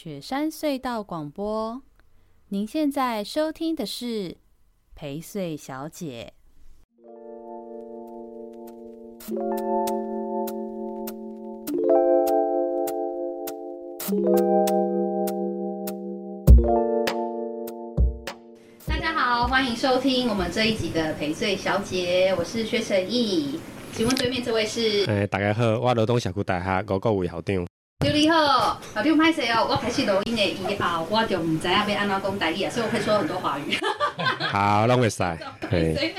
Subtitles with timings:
[0.00, 1.82] 雪山隧道广播，
[2.50, 4.36] 您现在收听的是
[4.94, 6.34] 陪睡小姐。
[18.86, 23.58] 大家好，欢迎收听我们这一集的陪睡小姐，我是薛成义。
[23.92, 25.04] 请问对面这位是？
[25.10, 27.66] 哎，大家好，我罗东小区大学五个位校长。
[28.04, 29.66] 刘你好，老弟，拍谢哦！
[29.68, 33.76] 我开始录音的以后，我就唔知道要安怎讲台语啊，所以我可以说很多华语。
[34.48, 35.18] 好，拢会使。
[35.70, 36.14] 对。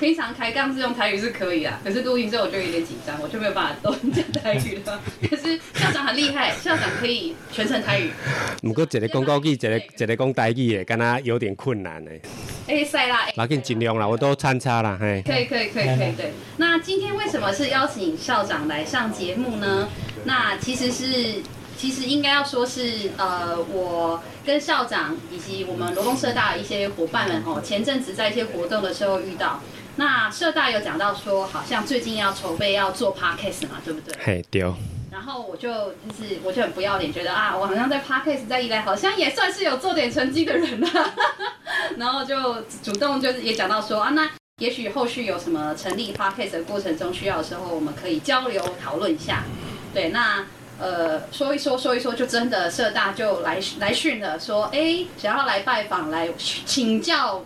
[0.00, 4.98] 平常开杠是用台语是可以啊，可是录音之后我就有点紧张，我就没有办法都讲台语了。
[5.28, 8.10] 可是校长很厉害，校长可以全程台语。
[8.62, 12.10] 不过一个讲国语，一个一个讲台语的，敢若有点困难呢。
[12.66, 13.26] 哎，塞啦！
[13.36, 15.22] 那给你尽量啦，我都参差啦，嘿。
[15.26, 16.12] 可以，可以，可以，可以。
[16.16, 16.32] 对。
[16.56, 19.86] 那今天为什么是邀请校长来上节目呢？
[20.24, 21.42] 那其实是，
[21.80, 29.60] 其实应该要说是，呃，我跟校长以及我们罗东社大的一些伙伴们哦，前阵子在一些活动的时候遇到。
[29.96, 34.14] 那社大有讲到说，好像最近要筹备要做 podcast 嘛，对不对？
[34.22, 34.62] 嘿，对。
[35.10, 40.88] 然后我就就是我就很不要脸，觉得啊，我好像在 podcast 在宜兰好像也算是有做点成绩的人了。
[41.96, 49.44] 然后就主动就是也讲到说啊，那也许后续有什么成立 podcast 的过程中需要的时候，我们可以交流讨论一下。
[49.94, 50.44] 对，那
[50.80, 56.28] 呃说一说说一说，就真的社大就来来讯了，说哎想要来拜访来
[56.64, 57.44] 请教。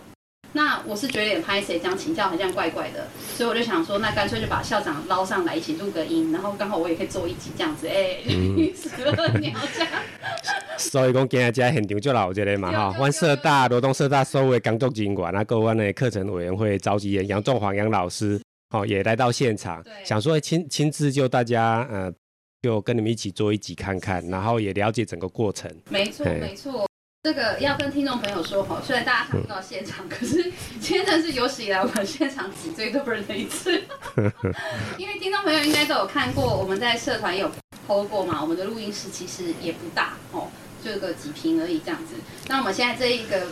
[0.53, 9.85] 那我是觉得有点拍谁，这样请教好像怪怪的，所以我就想说，那干脆就把校长捞上来一起录个音，然后刚好我也可以做一集这样子，哎、欸，十二鸟家。
[10.77, 22.09] 所以讲今日在现场就老这个嘛哈，阮社大罗东社大所有的工作人员啊，各阮的课程委员会召集人杨仲煌杨老师，哦也来到现场，想说亲亲自就大家呃。
[22.65, 25.71] 就跟你们一起做一集看看，然后也了解整个过程。
[25.87, 26.89] 没错，没错。
[27.21, 33.83] 这个要跟听众朋友说哈，虽然大家看不到现场，可是 今天真的是有史以来我们现场挤最多人的一次。
[34.97, 37.51] 因为听众朋友应该都有看过，我们在社团有
[37.87, 40.47] PO 过嘛，我们的录音室其实也不大哦，
[40.83, 42.15] 就个几坪而已这样子。
[42.47, 43.45] 那我们现在这一个。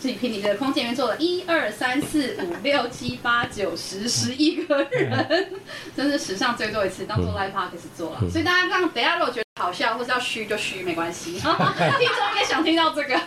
[0.00, 5.52] 这一坪里的空间里面坐了一二三四五六七八九十十一个人，
[5.96, 8.30] 真是史上最多一次，当做 live podcast 做了。
[8.30, 13.20] 所以大家刚刚等下如果觉得好笑或是要虚就虚没关系， 听众应该想听到这个。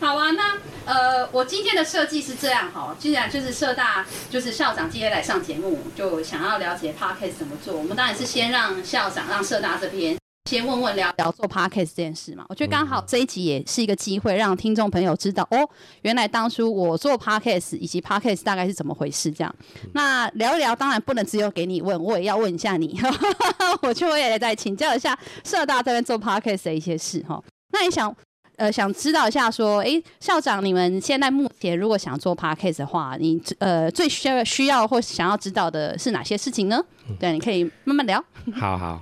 [0.00, 10.21] 好啊，那呃，我今天的设计是这样哈，既然就是社大就是校长今天来上节目，就想要了解 podcast 怎么做，我们当然是先让校长让社大这边。
[10.50, 15.68] 先问问聊聊做 podcast 这件事嘛，我觉得刚好这一集也是一个机会，让听众朋友知道哦，
[16.02, 19.30] 原来当初我做 podcast 以及 podcast 大概是怎么回事。
[19.30, 19.54] 这样，
[19.94, 22.98] 那聊一聊，当然不能只有给你问，我也要问一下你，
[23.82, 27.42] 我就也再请教一下社大这边做 podcast 的一些事哈。
[27.72, 28.14] 那你想
[28.56, 36.84] 呃想知道一下说，哎、欸，校长，你们现在目前如果想做 podcast 的话，你呃最需要需要或想要知道的是哪些事情呢？
[37.18, 38.22] 对，你可以慢慢聊。
[38.54, 39.00] 好好。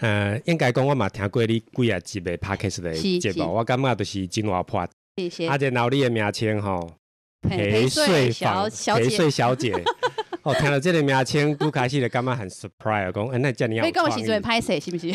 [0.00, 4.86] 呃，应该讲我嘛听过你几啊集的 podcast 的节目，我感觉就是真活泼。
[5.16, 5.46] 谢谢。
[5.48, 6.90] 啊，然后你的名称吼，
[7.48, 9.72] 陪睡小陪睡小姐，
[10.42, 13.82] 哦，听到这个名称， 我开始就感觉很 surprise，讲，哎，那叫你要。
[13.82, 15.08] 可以跟我一起做拍摄，是不是？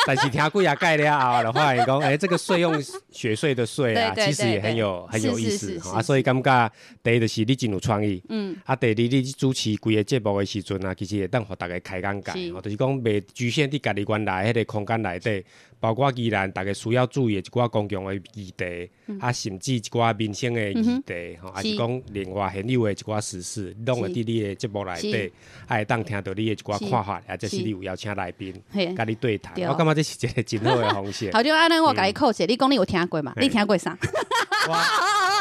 [0.06, 2.74] 但是听过也盖了啊的话，讲，哎，这个税用
[3.10, 6.72] 雪税的税啊，其实也很有很有意思啊，所以感觉
[7.02, 15.44] 第一就是你真有创意，嗯，啊，第二你主持规个节目的时阵啊，其实会当互大家开眼界，哦，就是讲袂局限伫家己原来迄个空间内底，
[15.80, 25.32] 包括宜兰大家需要注意的一寡公共的议题，啊，甚至一寡民生的议题，吼，还是讲另外现有的一寡时事，拢会伫你的节目内底，
[25.66, 28.54] 啊会当听到你的一寡看法，啊，这是你有邀请来宾，
[28.94, 31.30] 甲你对谈，我感觉这是一个真好的方式。
[31.34, 33.32] 好，就安尼我甲你扣起，你讲你有听过吗？
[33.40, 33.96] 你听过啥？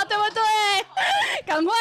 [0.10, 0.29] 对不对？
[1.46, 1.74] 赶快！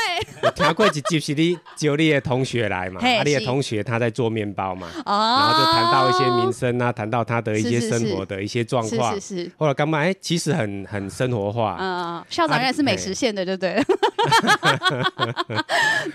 [0.54, 3.00] 听过一集是你叫你的同学来嘛？
[3.00, 4.88] 啊，你的同学他在做面包嘛？
[5.04, 9.14] 然后就谈到一些民生啊，谈到他的一些生活的一些状况。
[9.14, 9.52] 是是是。
[9.56, 9.98] 后来干嘛？
[9.98, 11.76] 哎，其实很很生活化。
[11.80, 13.82] 嗯，校长也是美食线的，对不对？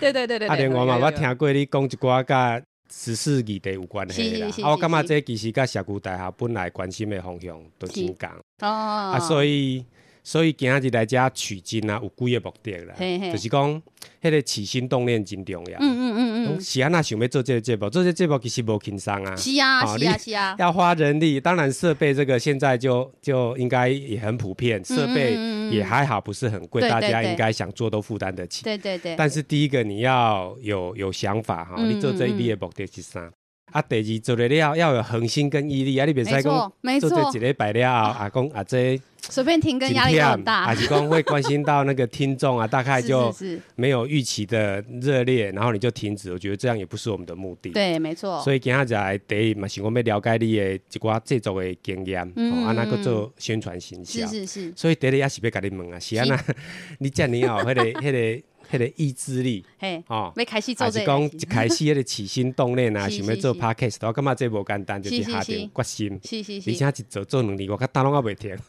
[0.00, 0.48] 对对对对。
[0.48, 2.60] 啊，连我嘛，我听过你讲一寡甲
[2.90, 4.48] 时事议题有关系啦。
[4.64, 8.28] 我感觉这其实甲社区大学本来关心的方向都真共。
[8.60, 8.68] 哦。
[9.14, 9.84] 啊，所以。
[10.26, 13.82] 所以今日来遮取经啊，有几个目的啦，嘿嘿就是讲，
[14.22, 15.78] 迄个起心动念真重要。
[15.78, 16.60] 嗯嗯嗯嗯。
[16.60, 19.36] 是安，那想要做这个节目，做这个节目其实无轻松啊。
[19.36, 20.56] 是啊，是啊，是啊。
[20.58, 25.36] 要花人力，当然设备这个现在就就应该也很普遍，设备
[25.70, 28.64] 也还好，不是很贵，大家应该想做都负担得起。
[28.64, 29.14] 对对对。
[29.16, 33.30] 但是第一个你要有有想法哈，你做这一笔的目的是啥？
[33.72, 38.98] 啊，第二做了了要有恒心跟毅力啊，你别使讲做这几礼拜了啊，讲啊这
[39.30, 43.34] 随便听跟压力很大，还是光会关心到那个听众啊，大概就
[43.76, 47.70] 没有预期的热烈，然后你就停止，我觉得这样也不是我们的目的。
[47.70, 48.40] 对，没错。
[48.42, 54.28] 所以今仔日第一嘛，想我们要了解你的一寡制作的经验，哦，啊那个做宣传形象。
[54.28, 54.72] 是是是。
[54.76, 56.38] 所以第一也是要跟你问啊，是啊那，
[56.98, 58.42] 你这样哦，那个那个。
[58.70, 68.56] 迄个意志力，嘿，哦，要开始做这个，是讲一开始迄个起心动念啊， 想要做 podcast，我感觉这无简单，就是下定决心，是是是，而且一做做两年，我较打拢也袂停。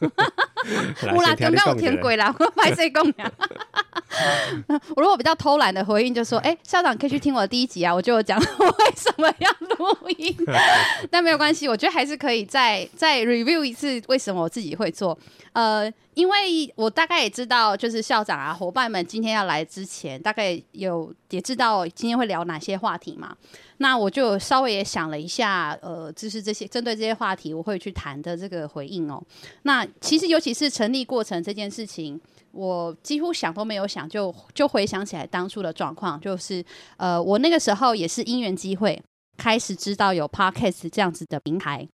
[1.02, 3.32] 有啦，刚刚有听过啦，我歹势 讲呀。
[4.96, 10.34] 我如果比较偷懒的回应，就说，哎，校长可以去听我的第一集啊，我就讲我为什么要录音。
[11.10, 15.16] 但没有关系，我觉得还是可以再再 review 一次，为什么我自己会做，
[15.56, 15.92] 呃。
[16.16, 23.36] 因为我大概也知道，就是校长啊，伙伴们今天要来之前，大概有也知道今天会聊哪些话题嘛。
[23.76, 29.22] 那我就稍微也想了一下，呃，就是这些针对这些话题，我会去谈的这个回应哦。
[29.64, 32.18] 那其实尤其是成立过程这件事情，
[32.52, 36.64] 我几乎想都没有想，就就回想起来当初的状况，就是
[36.96, 38.98] 呃，我那个时候也是因缘机会
[39.36, 41.86] 开始知道有 Podcast 这样子的平台。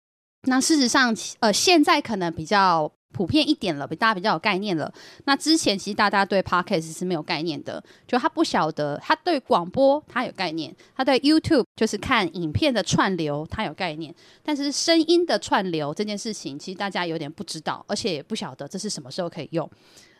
[0.43, 2.93] 那事实上，呃，现在可能比较。
[3.13, 4.93] 普遍一点了，比大家比较有概念了。
[5.27, 19.71] 那之前其实大家对 Podcast 是没有概念的，就他不晓得，他对广播他有概念，他对 YouTube 就是看影片的串流他有概念，但是声音的串流这件事情，其实大家有点不知道，而且也不晓得这是什么时候可以用。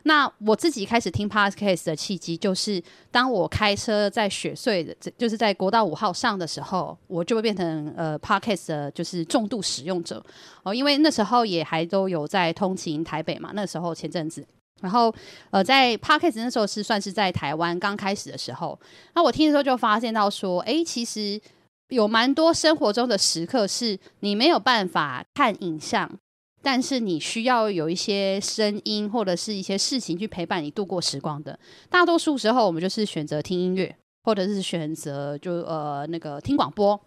[0.03, 10.23] 那我自己开始听 Podcast 的契机，就是当我开车在雪隧的，就是在国道五号上的时候，我就会变成呃 Podcast 的就是重度使用者
[10.63, 14.45] 哦，因为那时候也还都有在通勤台北嘛，那时候前阵子，
[14.81, 15.13] 然后
[15.51, 18.77] 呃在 Podcast 那时候是算是在台湾刚开始的时候，
[19.15, 21.39] 那我听的时候就发现到说，哎，其实
[21.87, 26.19] 有蛮多生活中的时刻是你没有办法看影像。
[26.63, 31.59] 但是你需要有一些声音或者是一些事情去陪伴你度过时光的。
[31.89, 33.93] 大多数时候，我们就是选择听音乐，
[34.23, 36.99] 或者是选择就呃那个听广播。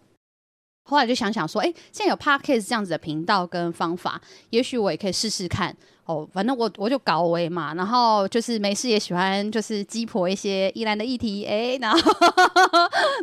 [0.87, 5.75] 后来就想想说，哎，现在有 Podcast 这样子的频道跟方法，也许我也可以试试看。
[6.05, 11.99] 哦，反正我我就搞我嘛，然后就是没事也喜欢就是鸡婆一些宜兰的议题，哎， 然后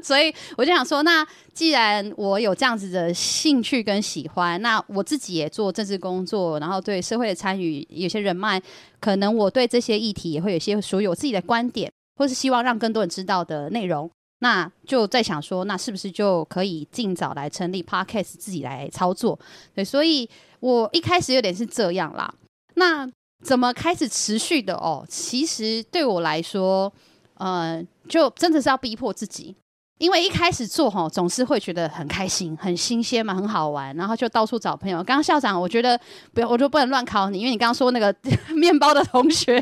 [0.03, 8.61] 所以我就想说，那既然我有这样子的兴趣跟喜欢，那我自己也做政治工作，然后对社会的参与有些人脉，
[9.01, 14.11] 可能我对这些议题也会有些属于我自己的观点，或是希望让更多人知道的内容，
[14.41, 19.39] 那就在想说，那是不是就可以尽早来成立 Podcast 自己来操作？
[19.75, 20.29] 对，所以
[20.61, 22.35] 我一开始有点是这样啦。
[22.75, 23.09] 那
[23.43, 25.05] 怎么开始持续的哦？
[25.09, 26.93] 其实对我来说，
[27.35, 29.55] 呃，就真的是要逼迫自己，
[29.99, 34.99] 因为一开始做哈，总是会觉得很开心、很新鲜嘛，很好玩，然后就到处找朋友。
[34.99, 35.99] 刚刚校长，我觉得
[36.33, 38.15] 不要，我就不能乱考你，因为你刚刚说那个
[38.55, 39.55] 面包的同学，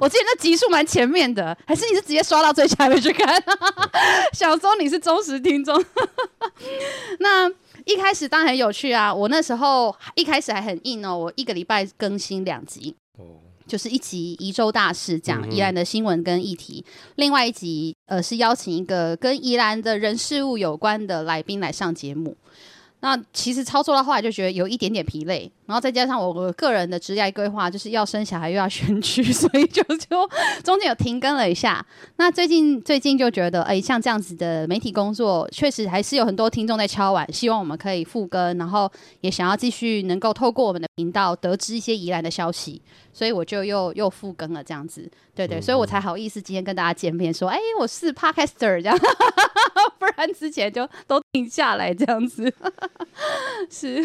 [0.00, 3.42] 我记得那集数蛮前面的，还是你是直接刷到最下面去看？
[4.32, 5.84] 想说你是忠实听众，
[7.20, 7.50] 那。
[7.84, 9.14] 一开始当然很有趣啊！
[9.14, 12.94] 我那时候一开始还很硬哦，我一个礼拜更新两集，
[13.68, 16.84] 就是一集宜州大事，讲宜兰的新闻跟议题，
[17.16, 22.36] 另外一集呃是邀请一个跟宜兰的人事物有关的来宾来上节目。
[23.00, 30.26] 那其实操作到后来就觉得有一点点疲累，然后再加上我个人的职业规划，就是要生小孩又要选举， 所以就就
[30.64, 31.84] 中间有停更了一下。
[32.16, 42.80] 那最近最近就觉得，哎，像这样子的媒体工作，确实还是有很多听众在敲碗，希望我们可以复更，然后也想要继续能够透过我们的频道得知一些宜兰的消息，
[43.12, 45.06] 所以我就又又复更了这样子。
[45.34, 48.98] 对对，所以我才好意思今天跟大家见面，说，哎，我是 Podcaster 这样，
[50.00, 52.50] 不然之前就都停下来这样子。
[53.70, 54.02] 是，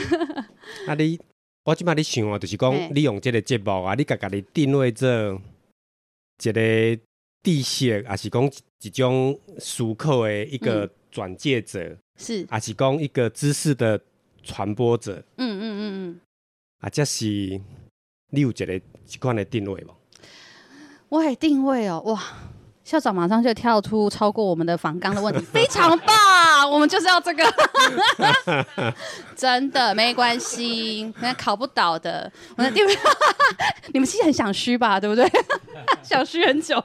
[0.87, 1.19] 啊你，
[1.63, 6.99] 我即摆你想啊，就是讲你用这个节目啊，你家家己定位做一个
[7.41, 8.51] 知识，也是讲
[8.81, 14.01] 一种思考的一个转介者，是，也是讲一个知识的
[14.43, 15.23] 传播者？
[15.37, 16.19] 嗯嗯嗯嗯，
[16.79, 17.25] 啊，这是
[18.31, 19.95] 你有一个一款的定位吗？
[21.07, 22.21] 我还定位哦，哇！
[22.83, 26.17] 校长马上就跳出超过我们的房纲的问题，非常棒，
[26.69, 27.43] 我们就是要这个，
[29.35, 32.29] 真的没关系，那考不倒的。
[32.57, 32.97] 我的定位，
[33.93, 35.25] 你们其实很想虚吧，对不对？
[36.03, 36.83] 想虚很久。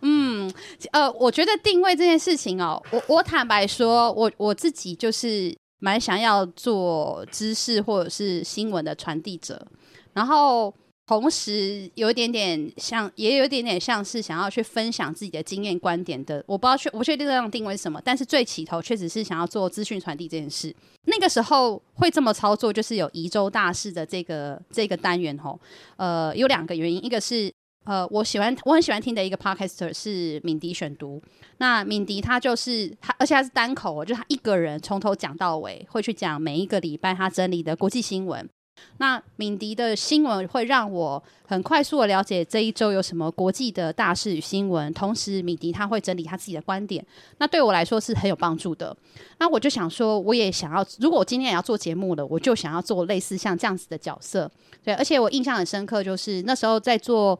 [0.00, 0.50] 嗯，
[0.92, 9.66] 呃，我觉得定位这件事情哦，我我坦白说，我我自己就是蛮想要做知识或者是新闻的传递者，
[10.14, 10.74] 然后。
[11.10, 16.40] 同时有一点点像，也有一点点像是想要去分享自己的经验观点的。
[16.46, 20.72] 我不知道确我不确定这样定位什么，但是最起头确实是想要做资讯传递这件事。
[21.06, 25.58] 那个时候会这么操作，就是有宜州大事的这个这个单元吼。
[25.96, 27.52] 呃，有两个原因，一个是
[27.86, 31.20] 呃，我喜欢我很喜欢听的一个 podcaster 是敏迪选读。
[31.58, 38.48] 那敏迪他就是他，而且他是单口，就他一个人从头讲到尾，会去讲每一个礼拜他整理的国际新闻。
[38.96, 47.04] 那敏迪的新闻会让我很快速的了解这一周有什么国际的大事与新闻，同时敏迪他会整理他自己的观点，
[47.38, 48.96] 那对我来说是很有帮助的。
[49.38, 54.50] 那我就想说，我也想要，如果我今天也要做节目了，我就想要做类似像这样子的角色。
[54.82, 57.38] 对，而且我印象很深刻，就是那时候在做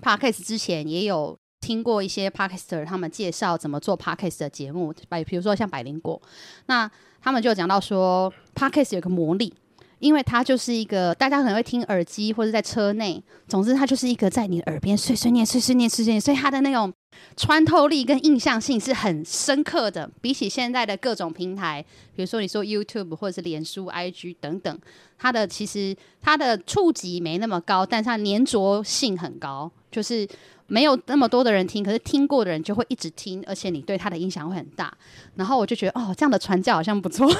[0.00, 6.20] Podcast 之前，也有听过一些 Podcaster 他们介绍怎么做 Podcast 的节目，百比如说像百灵果，
[6.66, 6.90] 那
[7.20, 9.54] 他们就讲到说 Podcast 有个魔力。
[10.02, 16.92] 因为它就是一个，大家可能会听耳机或者在车内，总之它就是一个在你耳边碎碎念、碎碎念、碎碎念，所以它的那种
[17.36, 20.10] 穿透力跟印象性是很深刻的。
[20.20, 21.84] 比起现在的各种平台，
[22.16, 24.78] 比如说你说 YouTube 或者是脸书、IG 等等，
[25.16, 30.28] 它的其实它的触及没那么高，但是它粘着性很高，就是。
[30.68, 34.90] 没有那么多的人听，可是听过的人就会一直听，而且你对他的影响会很大。
[35.34, 37.30] 然后我就觉得，哦，这样的传教好像不错，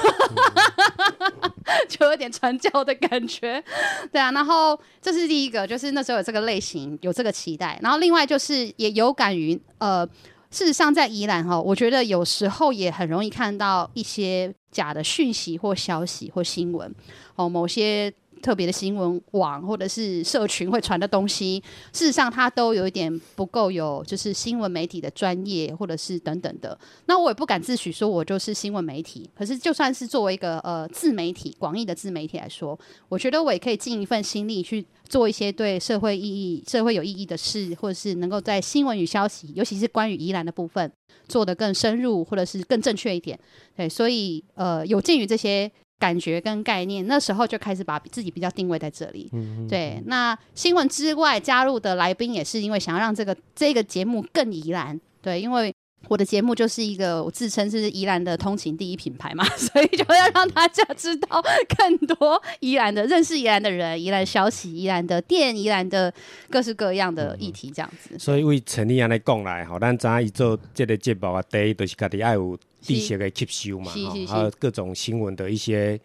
[1.87, 3.63] 就有点传教的感觉。
[4.11, 7.79] 对啊，然后这是第一个，就是那时候有这个类型，有这个期待。
[7.81, 10.05] 然后另外就是也有感于，呃，
[10.51, 16.93] 事实上在宜兰哈，我觉得有时候也很容易看到一些假的讯息或消息或新闻，
[17.35, 18.13] 哦，某些。
[18.43, 26.77] 特别的新闻网或者是社群会传的东西，事实上它都有一点不够有，就是新闻媒体的专业或者是等等的。
[27.05, 40.91] 那我也不敢自诩说我就是新闻媒体，可是就算是作为一个呃自媒体，广义的自媒体来说，我觉得我也可以尽一份心力去做一些对社会意义、社会有意义的事，或者是能够在新闻与消息，尤其是关于宜兰的部分，
[41.29, 43.39] 做得更深入或者是更正确一点。
[43.77, 45.71] 对，所以呃，有鉴于这些。
[46.03, 49.29] 感觉跟概念，那时候就开始把自己比较定位在这里。
[49.31, 54.99] 嗯嗯对，那新闻之外加入的来宾也是因为想要让这个这个节目更宜兰。
[55.21, 55.73] 对，因为
[56.09, 61.41] 我的节目就是一个我自称是宜兰的通勤第一品牌嘛， 所以就要让大家知道
[61.77, 66.13] 更多宜兰的认识宜兰的人、宜兰消息、宜兰的店、宜兰的
[66.49, 68.09] 各式各样的议题这样子。
[68.11, 72.59] 嗯、所以为陈立安来讲来，吼，咱早一做这个节目啊，第一就是家己爱有。
[72.85, 73.91] 地些的吸收嘛，
[74.27, 75.99] 还有各种新闻的一些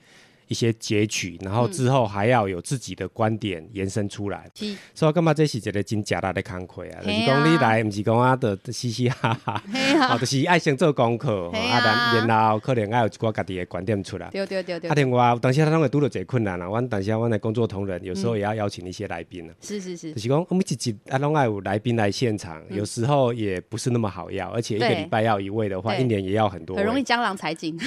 [0.49, 4.51] 一些截取，然后之后还要有自己的观点延伸出来。
[4.61, 7.01] 嗯、所以我感觉这是一个真假大的工课啊！
[7.03, 9.63] 就是讲你来，不是讲啊，的嘻嘻哈哈，
[10.11, 14.29] 哦，就是爱先做功课，啊，然后可能爱有一寡家己的观点出来。
[14.31, 14.91] 对对对对。
[14.91, 16.69] 啊，另外，当时他拢会拄到这困难啊。
[16.69, 19.55] 我当时我的工作同仁有时候也要邀请一些来宾啊。
[19.61, 20.13] 是是是。
[20.15, 26.77] 就是讲我们一集啊，拢爱有来宾来现场，有时候也不是那么好要，而且一个礼拜要一位的话，一年也要很多。
[26.77, 27.79] 很容易江郎才尽。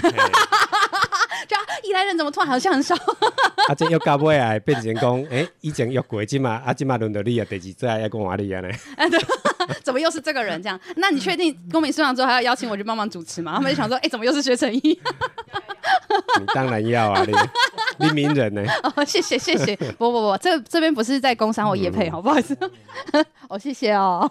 [1.51, 2.95] 就宜兰人怎么突然好像很少？
[3.67, 8.69] 啊，这又搞不来，变成讲，哎、欸，以前约过，今嘛，啊，今嘛轮到你啊，第几次要跟我你啊呢？
[8.95, 9.19] 哎，对，
[9.83, 10.61] 怎么又是这个人？
[10.63, 13.55] 这样，那你确定公民素养之后还要邀请我去帮忙主持吗？
[13.55, 14.79] 他们就想说，哎、欸，怎么又是学诚毅？
[16.39, 18.63] 你当然要啊，你你名人呢？
[18.83, 22.57] 哦，谢谢谢谢，不不不，这这边不是在工商或业配，好不好意思？
[23.49, 24.29] 哦，谢谢哦。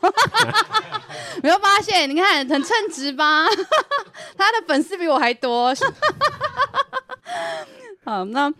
[1.43, 2.09] 没有发现？
[2.09, 3.47] 你看很称职吧？
[4.39, 5.75] 他的粉丝比我还多。
[8.05, 8.53] 好，那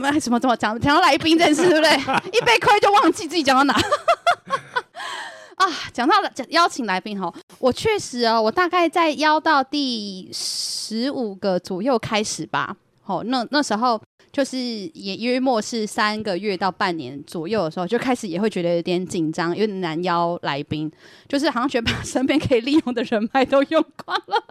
[0.00, 0.78] 那什么怎么讲？
[0.78, 1.92] 讲到来宾这件事，对不对？
[2.38, 3.74] 一杯亏就忘记自己讲到哪。
[5.56, 12.76] 啊，讲到了讲邀请来宾哈，我确实哦，我大概在邀到第十五个左右开始吧。
[13.02, 14.00] 好，那那时候
[14.32, 20.90] 就是也约莫是三个月到半年左右的时候，就开始也会觉得有点紧张，有点难邀来宾，
[21.28, 24.42] 就是好像觉得把身边可以利用的人脉都用光了。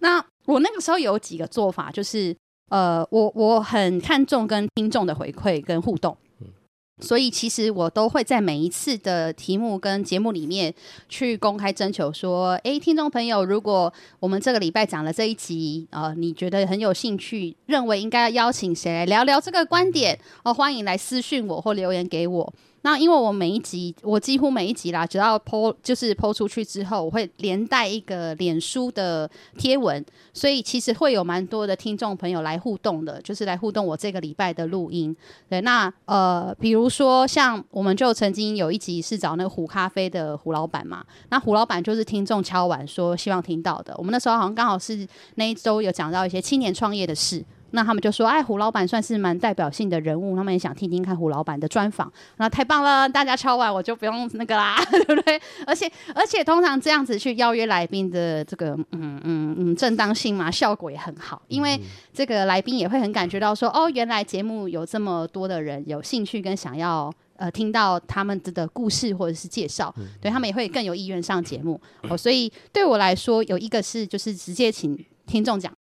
[0.00, 2.34] 那我那个时候有几个做法，就是
[2.70, 6.16] 呃，我我很看重跟听众的回馈跟互动。
[7.02, 10.74] 所以其实我都会在每一次的题目跟节目里面
[11.08, 22.52] 去公开征求说，诶，听众朋友，如果我们这个礼拜讲了这一集，呃，你觉得很有兴趣，认为应该要邀请谁来聊聊这个观点，哦，欢迎来私讯我或留言给我。
[22.82, 35.14] 那因为我每一集，我几乎每一集啦，只要 po 就是 po 出去之后，我会连带一个脸书的贴文，所以其实会有蛮多的听众朋友来互动的，就是来互动我这个礼拜的录音。
[35.48, 47.44] 对，那呃，比如说像我们就曾经有一集是找那个虎咖啡的胡老板嘛，那胡老板就是听众敲碗说希望听到的，我们那时候好像刚好是那一周有讲到一些青年创业的事。
[47.72, 52.12] 那他们就说，哎，胡老板算是蛮代表性的人物，他们也想听听看胡老板的专访。
[52.36, 55.40] 那太棒了，大家敲碗我就不用那个啦， 对不对？
[55.66, 61.80] 而且而且通常这样子去邀约来宾的这个嗯嗯嗯正当性嘛，效果也很好，因为
[62.12, 71.80] 这个来宾也会很感觉到说，哦，原来节目有这么多的人有兴趣跟想要呃听到他们的故事或者是介绍，对他们也会更有意愿上节目。
[72.08, 75.72] 哦，所以对我来说，有一个是就是直接请听众讲。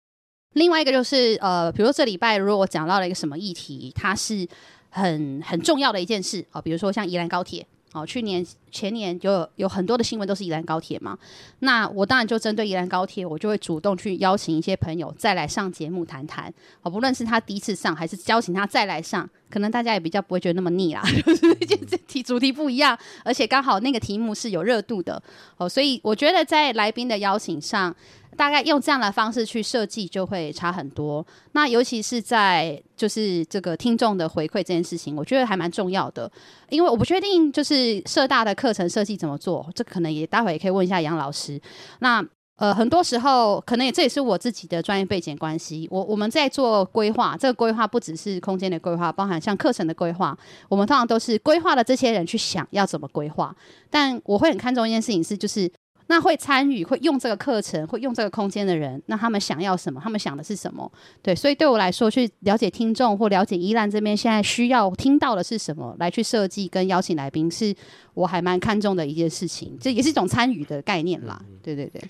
[0.53, 4.47] 另外一个就是呃，比如说这礼拜如果我讲到了一个什么议题，它是
[4.89, 11.15] 很很重要的一件事啊，比如说像宜兰高铁，哦，去年前年有有很多的新闻都是宜兰高铁嘛，
[11.59, 16.51] 那我当然就针对宜兰高铁，我就会主动去邀请一些朋友再来上节目谈谈，
[16.81, 25.21] 哦，不论是他第一次上还是邀请他再来上，可能大家也比较不会觉得那么腻啦， 就是这件题主题不一样，而且刚好那个题目是有热度的，
[25.57, 27.95] 哦，所以我觉得在来宾的邀请上。
[28.39, 31.25] 大概用这样的方式去设计就会差很多。
[31.51, 36.31] 那尤其是在就是这个听众的回馈这件事情，我觉得还蛮重要的。
[36.69, 41.59] 因为我不确定就是社大的课程设计怎么做，这可能也待会也可以问一下杨老师。
[41.99, 45.85] 那呃，很多时候可能也这也是我自己的专业背景关系。
[45.91, 50.37] 我我们在做规划，这个规划不只是空间的规划，包含像课程的规划，
[50.69, 53.53] 我们通常都是规划的这些人去想要怎么规划。
[53.89, 55.69] 但我会很看重一件事情是，就是。
[56.11, 60.01] 那会参与、会用这个课程、会用这个空间的人，那他们想要什么？
[60.03, 60.91] 他们想的是什么？
[61.21, 67.75] 对，所以对我来说，去了解听众或了解伊兰这边现在需要听到的是什么，来去设计跟邀请来宾，是
[68.15, 69.77] 我还蛮看重的一件事情。
[69.79, 71.39] 这也是一种参与的概念啦。
[71.61, 72.01] 对对对。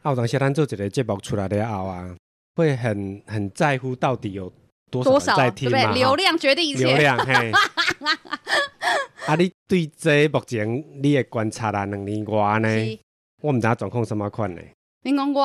[0.00, 2.16] 啊，有当时咱做这个节目出来了后啊，
[2.54, 4.50] 会很很在乎到底有
[4.90, 5.78] 多少人在听嘛？
[5.78, 6.00] 对不对？
[6.00, 6.86] 流量决定一切。
[6.86, 7.52] 流量嘿。
[9.28, 12.98] 啊，你对这目前你的观察啦，两年多呢？
[13.42, 14.60] 我们家状况什么款呢？
[15.02, 15.42] 您讲过，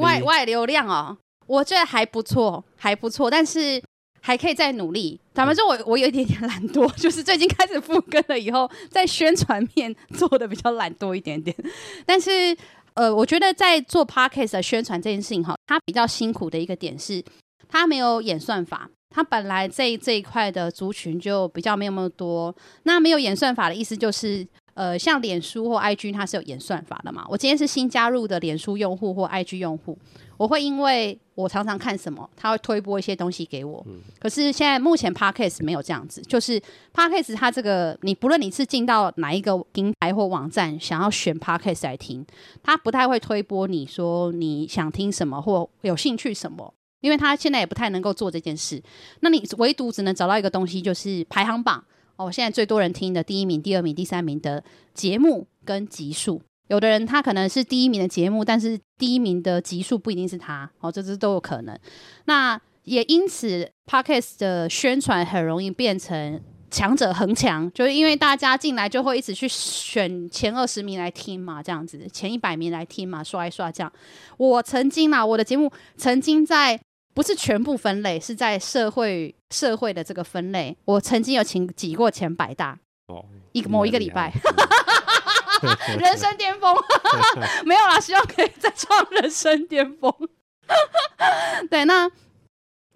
[0.00, 3.82] 外外流量哦，我觉得还不错，还不错，但是
[4.20, 5.18] 还可以再努力。
[5.32, 11.56] 坦白说，我我有一点点懒惰， 就是最近开始复更了以后，在宣传面做的比较懒惰一点点。
[12.04, 12.54] 但是，
[12.94, 17.24] 呃，我觉得在做 Podcast 的宣传这件事情哈，它比较辛苦的一个点是，
[17.68, 22.54] 它没有演算法，它本来这这一块的族群就比较没有那么多。
[22.82, 24.46] 那没有演算法的意思就是。
[24.74, 27.26] 呃，像脸书或 IG，它是有演算法的嘛？
[27.28, 29.98] 我今天是新加入的脸书用户或 IG 用户，
[30.38, 33.84] 我会因为我常常看什么，它会推播一些东西给我。
[33.86, 36.58] 嗯、可是现在目前 Podcast 没有这样子，就是
[36.94, 42.24] Podcast 它这个，你不论你是进到哪一个平台或网站，想要选 Podcast 来听，
[42.62, 48.82] 它不太会推播你说你想听什么或有兴趣什么，因为它现在也不太能够做这件事。
[49.20, 51.84] 那你唯独只能找到一个东西，就是排行榜。
[52.16, 54.62] 哦，现在最多人听的第一名、第二名、第三名的
[54.94, 61.78] 节目跟集数，有的人他可能是第一名的节目，但是第一名的集数不一定是他，哦，这这都有可能。
[62.26, 73.92] 那也因此，Podcast 的宣传很容易变成强者恒强，就是因为大家进来就会一直去选前二十名来听嘛，这样子，前一百名来听嘛，刷一刷这样。
[74.36, 76.80] 我曾经啊，我的节目曾经在。
[77.14, 80.76] 不是全部分类，是在社会社会的这个分类。
[80.84, 84.32] 我曾经有请挤过前百大，哦，一个某一个礼拜，
[85.98, 86.74] 人生巅峰，
[87.64, 90.12] 没有啦，希望可以再创人生巅峰。
[91.70, 92.10] 对，那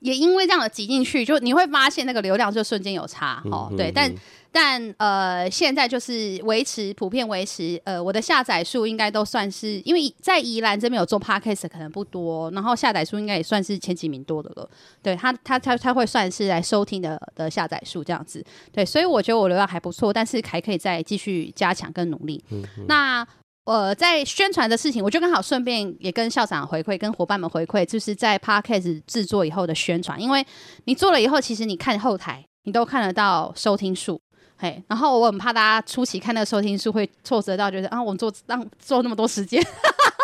[0.00, 4.12] 也因为这样的挤进去，就你会发现那个流量就瞬间有差，哦，对，但。
[4.58, 14.66] 但呃，现在就是维持普遍维持呃，我的下载数应该都算是，因为在宜兰这边有做 Podcast 可能不多，然后下载数应该也算是前几名多的了。
[15.02, 18.42] 对他，他他他会算是来收听的的下载数这样子。
[18.72, 22.42] 对，所以我觉得我流量还不错，但是还可以再继续加强跟努力。
[22.50, 22.86] 嗯嗯。
[22.88, 23.28] 那
[23.64, 30.46] 呃，在宣传的事情，我就刚好顺便也跟校长回馈，跟伙伴们回馈，就是在 Podcast 制作以后的宣传，因为
[30.84, 34.18] 你做了以后，其实你看后台，你都看得到收听数。
[34.58, 39.62] 嘿，然后我很怕大家初期看那个收听数会挫折到，觉得啊，我们做让做那么多时间，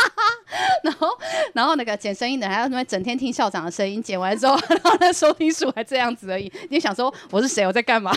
[0.82, 1.08] 然后
[1.52, 6.50] 然后那个剪声音的还要那么整天听校长的声音，剪完之后， 然后那收听数还这样子而已。
[6.70, 7.66] 你就想说我是谁？
[7.66, 8.10] 我在干嘛？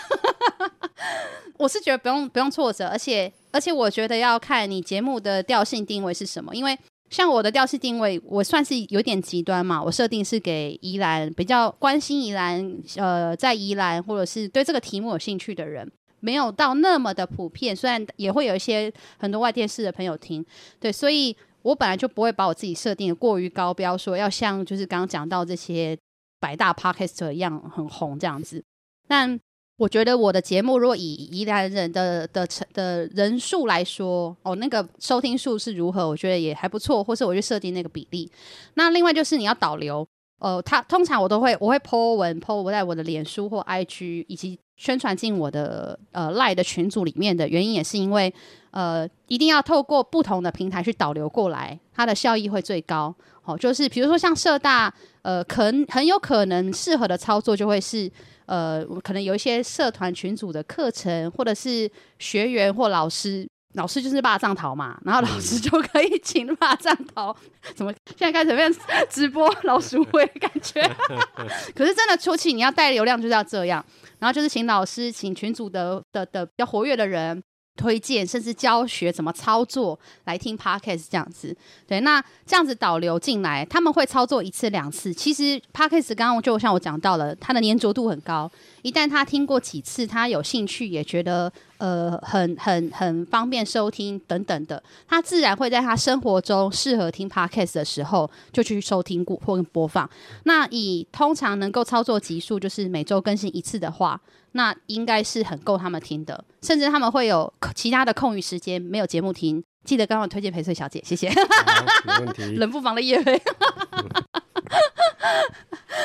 [1.57, 6.77] 我是觉得不用不用挫折，而且而且我觉得要看你节目的调性定位是什么，因为
[7.09, 15.89] 像我的调性定位，我算是有点极端嘛，我设定是给宜兰比较关心宜兰，呃，在宜兰或者是对这个题目有兴趣的人。
[16.25, 20.43] 没有到那么的普遍，虽然也会有一些很多外电视的朋友听，
[20.79, 25.95] 对，所以我本来就不会把我自己设定的过于高标，说要像就是刚刚讲到这些
[26.39, 28.63] 百大 Podcaster 一样很红这样子。
[29.07, 29.39] 但
[29.77, 38.31] 我觉得我的节目如果以宜兰人的的的，的人数来说，哦，那个收听数是如何，我觉得也还不错，或是我就设定那个比例。
[38.73, 40.07] 那另外就是你要导流。
[40.39, 48.33] 呃，他通常我都会我会 po 文 po 我在我的脸书或 IG 以及宣传进我的呃赖的群组里面的原因，也是因为
[48.71, 53.13] 呃一定要透过不同的平台去导流过来，它的效益会最高。
[53.41, 58.11] 好、哦，就是比如说像社大，呃，可很有可能适合的操作就会是
[58.47, 63.47] 呃，可能有一些社团群组的课程，或者是学员或老师。
[63.75, 67.35] 老师就是霸占桃嘛，然后老师就可以请霸占桃，
[67.75, 68.73] 怎么现在开始变
[69.09, 70.81] 直播老鼠会感觉？
[71.75, 73.83] 可是真的初期你要带流量就是要这样，
[74.19, 77.41] 然后就是请老师，请群组的的的比较活跃的人。
[77.77, 81.53] 推荐甚至教学怎么操作来听 Podcast 这样子，
[81.85, 85.13] 对，那这样子导流进来，他们会操作一次两次。
[85.13, 88.49] 其实 Podcast 刚刚就像我讲到了，它的粘着度很高。
[88.81, 100.09] 一旦他听过几次，他有兴趣，也觉得呃很很很方便收听等等的，他自然会在他生活中适合听 Podcast 的时候就去收听过或播放。
[100.43, 104.19] 那以通常能够操作集数，就是每周更新一次的话。
[104.57, 111.27] 那应该是很够他们听的，甚至他们会有其他的空余时间没有节目听，记得刚刚推荐陪睡小姐，谢谢。
[111.27, 112.43] 没问题。
[112.55, 113.37] 冷不防的业配。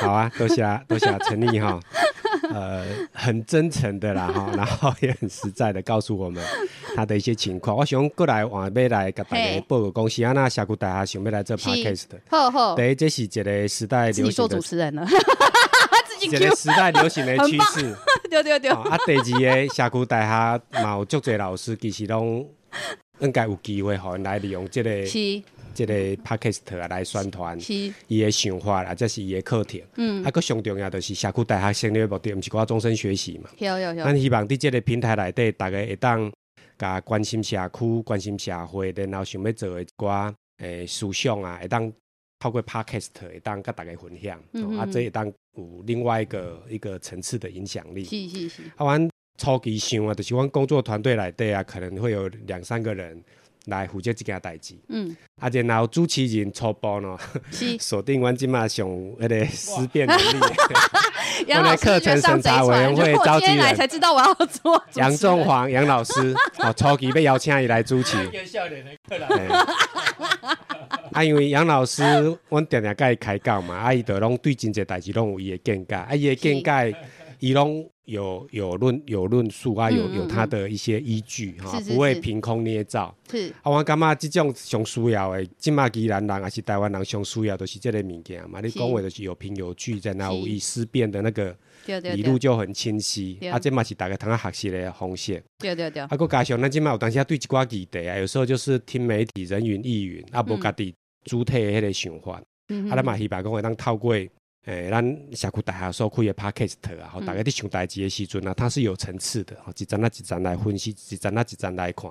[0.00, 1.78] 好啊，多谢 多谢陈丽哈，
[2.54, 6.42] 呃，很真诚的啦哈， 然后也很实在的告诉我们
[6.94, 7.76] 他的一些情况。
[7.76, 12.18] 我想过来换要来给大家报个公司啊，那峡谷大厦想要来做 podcast 的。
[12.28, 12.74] 好好。
[12.74, 14.30] 对，这是一个时代流行的。
[14.30, 15.06] 自己做主持人了。
[16.20, 17.96] 一个时代流行的趋势，
[18.28, 18.70] 对对对。
[18.70, 22.46] 啊，第二个社区大厦嘛，有足侪老师其实拢
[23.20, 25.18] 应该有机会，互因来利用这个是
[25.74, 27.58] 这个 podcast 来宣传，
[28.08, 29.80] 伊的想法啊，这是伊的课程。
[29.96, 33.50] 嗯，啊，佫上重要就是社区大学成立的目的，毋是讲终身学习嘛。
[33.58, 34.04] 有有有。
[34.04, 36.32] 咱希望伫这个平台内底，大家会当
[36.78, 41.92] 甲关心社区、关心社会，然后想要做的一寡诶思想啊，会当。
[42.42, 48.02] 透过 Podcast 会当跟大家分享，嗯嗯哦、啊，这会当有另外一个一个层次的影响力。
[48.02, 48.62] 是是是。
[48.76, 53.22] 啊，阮初期想啊，就是阮工作团队内底啊，可能会有两三个人
[53.70, 54.74] 来负责这件代志。
[54.88, 55.16] 嗯。
[55.40, 57.16] 啊，然后主持人初步呢，
[57.80, 60.22] 锁定阮即马上迄个思辨能力。
[61.46, 64.82] 原来课程审查委员会召集来才知道我要做。
[64.96, 68.18] 杨仲煌杨老师，哦，初期被邀请伊来主持。
[71.12, 72.02] 啊，因为杨老师，
[72.50, 76.94] 阮常常甲伊开讲嘛，啊，伊就拢对真侪代志拢有伊的见解，啊，伊的见解，
[77.40, 83.14] 伊拢有有论有论述啊，有有他的一些依据哈，不会凭空捏造。
[83.30, 88.60] 是，啊，我感觉这种上需要的，即马既然人还是台湾人上需要，都是这个物件嘛。
[88.60, 91.56] 你讲话就是有凭有据，在那有意思辨的那个
[92.14, 93.38] 理路就很清晰。
[93.50, 95.42] 啊，这嘛是大家通学习的方式。
[95.58, 96.02] 对对对。
[96.02, 100.94] 啊，搁加上咱即马有当时对一寡议题啊，有时候就是听媒体人云亦云，啊，无家己。
[101.22, 102.40] 主体的迄个想法，
[102.88, 104.16] 啊，咱嘛希望讲会当透过
[104.66, 112.10] 诶，咱社区大厦所开的 Podcast 啊，吼，大家伫想代志的时阵啊，它是有层次的，吼，一层啊一层来分析，一层啊一层来看，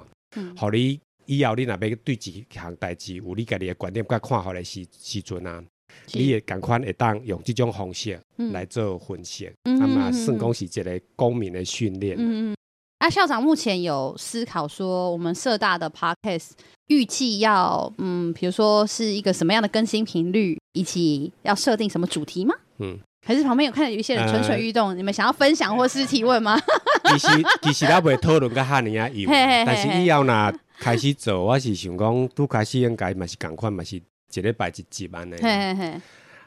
[0.57, 5.63] 互你以后你若要对一项代志有你家己的观点甲看好的时时阵啊，
[6.11, 8.19] 你会赶快会当用这种方式
[8.51, 12.55] 来做分析，嗯啊嘛算讲是一个公民的训练。
[12.99, 16.49] 啊，校长目前有思考说，我们社大的 Podcast
[16.87, 22.53] 预计要，嗯，比如说是一个什么样的更新频率，以及要设定什么主题吗？
[22.79, 26.59] 嗯，还是旁边有看到有一些人蠢蠢欲动，呃、你们想要分享或是提问吗？
[27.05, 27.27] 其实
[27.63, 35.35] 其实也未讨论个哈尼啊有，但是以后呢开始做，我是想讲，拄开始应该嘛是共款，嘛是一礼拜一集安尼。
[35.41, 36.01] 嘿嘿嘿。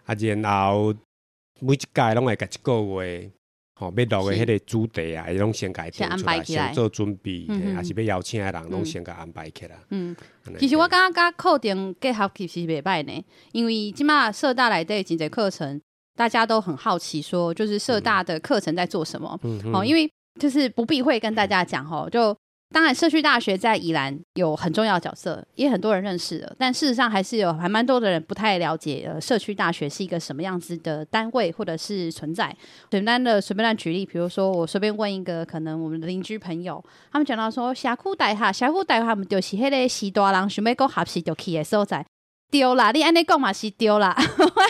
[0.05, 0.93] 啊，然后
[1.61, 3.31] 每一届拢会隔一个月。
[3.81, 9.77] 哦，要落的迄个主题啊，伊拢先改定出来，先做准备，还是要邀请的人拢先给安排起来。
[9.91, 10.15] 嗯，
[10.59, 15.81] 其实我感觉甲课程结合其实是袂歹呢，因为即马社大内底真侪课程，
[16.15, 19.39] 大家都很好奇，说就是社大的课程在做什么。
[19.43, 22.37] 嗯哦，因为就是不避讳跟大家讲吼，就。
[22.73, 26.57] 当然，社区大学在宜兰有很重要的角色，也很多人认识了。
[26.59, 32.57] 但事实上，还是有还蛮多的人不太了解，呃，社区大学是一个什么样子的单位或者是存在。
[32.91, 36.83] 简单的随便乱举例，比如说我随便问一个可能我们的邻居朋友，
[37.13, 42.07] 他们讲到说，峡谷大厦，峡谷大厦，他们就是迄个西大人想要讲合适就去的所在，
[42.51, 44.17] 丢啦，你安尼讲嘛是丢啦。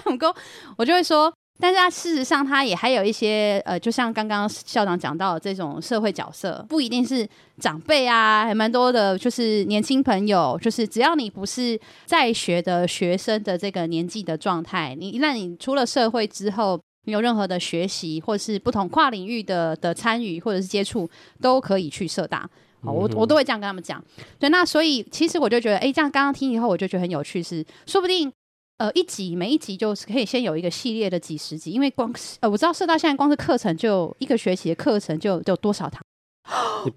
[0.77, 1.33] 我就会说。
[1.62, 7.25] 但是他事实上，他也还有一些呃，就像刚刚校长讲到的这种社会角色，不一定是
[7.61, 21.09] 长辈啊，还蛮多的，就是年轻朋友，就是只要你不是在学的学生的这个年纪的状态，你那你出了社会之后，你有任何的学习或是不同跨领域的的参与或者是接触，
[21.40, 22.40] 都可以去社大。
[22.83, 24.03] 好，我我都会这样跟他们讲。
[24.40, 28.33] 对，那所以其实我就觉得，哎，这样刚刚听以后，我就觉得很有趣，是说不定。
[28.78, 36.00] 呃一集每一集就是可以先有一个系列的几十集，因为光是呃我知道社大现在光是课程就一个学期的课程就就多少堂。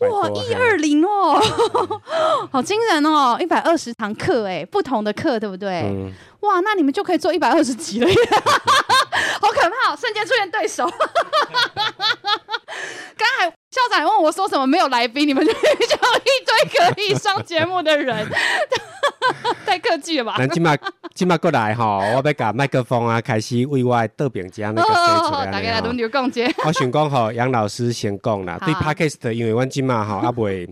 [0.09, 1.39] 哇，一二零哦，
[2.51, 5.81] 好惊人哦，一百二十堂课哎，不同的课对不对？
[5.83, 8.15] 嗯、哇，那你们就可以做一百二十集了耶，
[9.39, 10.89] 好可怕，瞬间出现对手。
[13.75, 18.25] 校长问我说什么没有来宾，你们就就一堆可以上节目的人，
[19.65, 20.35] 太客气了吧？
[20.39, 20.79] 那今麦
[21.13, 25.51] 今麦过来哈，我要把麦克风啊开始为我豆饼家那个谁出来。
[25.51, 26.49] 大家来轮流讲解。
[26.65, 28.57] 我想讲哈，杨老师先讲啦。
[28.65, 30.69] 对，parkist，因为阮今麦哈阿伟。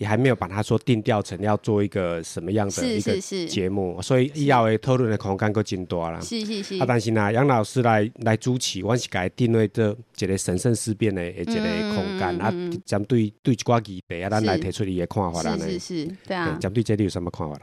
[0.00, 6.18] 也还没有把它说定调成要做一个什么样的一个节目，所以以后的讨论的空间够真多啦。
[6.22, 6.78] 是是是。
[6.78, 11.52] 啊，但是呢，杨老师来来主持，我是给他定位这一个神圣思辨的一个
[11.94, 12.50] 空间、嗯、啊。
[12.86, 15.54] 针对对一寡议题啊，咱来提出你的看法啦。
[15.58, 16.56] 是是是，对啊。
[16.58, 17.60] 针对这里有什么看法？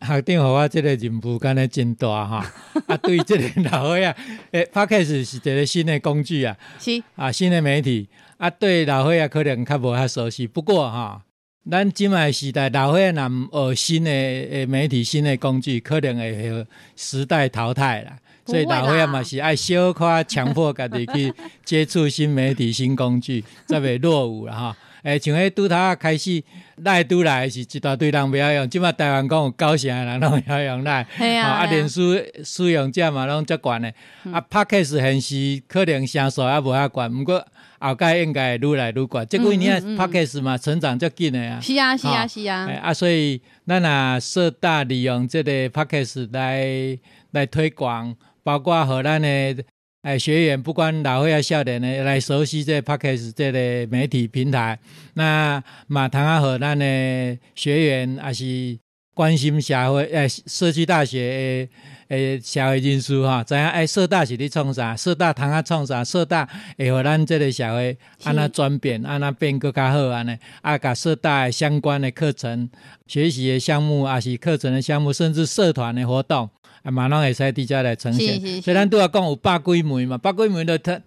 [0.00, 2.52] 校长，我这个任务干的真大哈。
[2.86, 4.16] 啊，对这个老岁仔，
[4.52, 6.56] 诶，Podcast 是一个新的工具啊。
[6.78, 7.02] 是。
[7.16, 11.24] 啊，新的媒体啊，对老岁仔可能较无遐熟悉，不过哈。
[11.70, 18.18] 咱今麦时代，老岁仔若学新的诶媒体、新的工具，可能会被时代淘汰啦。
[18.44, 21.32] 所以老岁仔嘛是爱小可强迫家己去
[21.64, 24.76] 接触新媒体、新工具，才袂落伍啦哈。
[25.04, 26.42] 诶，像迄拄头开始
[26.76, 31.06] 赖拄来是一大堆人不要用，即马台湾讲有九成的人 拢会晓用赖，
[31.42, 33.92] 啊，脸书使用者嘛拢足悬的，
[34.32, 37.46] 啊，Podcast 现时可能声数也无遐悬，毋过。
[37.80, 41.60] 后盖应该愈来愈悬，即几年 Podcast 嘛成长足紧诶啊。
[41.60, 42.66] 是啊，是啊，是啊。
[42.82, 46.98] 啊，所以咱啊社大利用即个 Podcast 来
[47.32, 49.62] 来推广，包括互咱的
[50.04, 54.78] 诶学员，不管老岁仔少年的来熟悉这 Pockets 这个媒体平台。
[55.14, 58.78] 那嘛通啊和咱的学员也是
[59.14, 61.68] 关心社会诶社区大学诶。
[62.08, 64.94] 诶，社会人士哈，知影诶，社大是咧创啥？
[64.94, 66.04] 社大通啊创啥？
[66.04, 70.36] 社大会互咱这个社会安那转变，安那变更较好安尼。
[70.60, 72.68] 啊，甲社大相关的课程、
[73.06, 76.48] 学习的项目，啊是课程的项目，甚至社团的活动，
[76.84, 78.34] 啊，马上会使伫遮来呈现。
[78.34, 81.00] 是是是，所以咱都要讲有百几枚嘛，百几枚的特。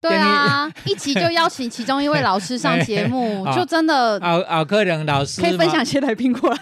[0.00, 4.18] 对啊， 一集就邀请其中一位老师上节目， 就真的。
[4.18, 6.58] 奥奥克良老师可以分享一些来宾过来。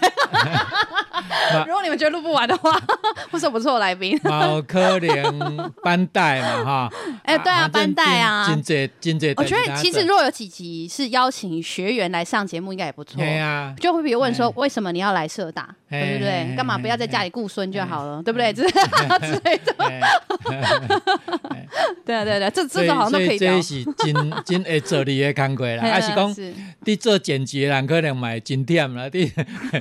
[1.65, 2.79] 如果你们觉得录不完的话，
[3.31, 4.15] 不错不错，来宾。
[4.25, 6.89] 奥克良班代嘛，哈。
[7.23, 8.45] 哎，对啊，班代啊。
[8.45, 9.33] 金姐，金姐。
[9.37, 13.17] 我觉得其实如果有几集是邀请学员来上节目，应该也不错。
[13.17, 13.73] 对啊。
[13.79, 15.75] 就会比如问说，为什么你要来社大？
[15.91, 16.55] 对不对？
[16.55, 18.23] 干嘛不要在家里顾孙就好了？
[18.23, 18.51] 对不对？
[18.53, 19.75] 之类的。
[22.05, 23.37] 对啊，对对，这这种好像都可以。
[23.37, 26.35] 这是真 真会做你的工作啦，还是讲
[26.85, 29.31] 你做剪辑的人可能买真忝啦，你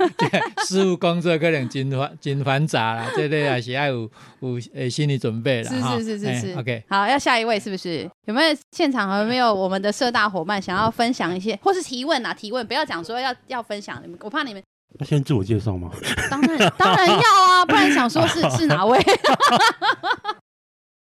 [0.66, 5.70] 事务工作可能真繁真繁杂啦，这个也是要有有诶心理准备啦。
[5.70, 8.09] 是是是是是，OK，好，要下一位是不是？
[8.27, 12.35] 有没有现场有没有我们的社大伙伴想要分享一些，或是提问啊？
[12.35, 14.62] 提问不要讲说要要分享，你们我怕你们。
[14.98, 15.90] 那先自我介绍吗？
[16.31, 18.98] 当然当然要啊，不然想说是 是哪位？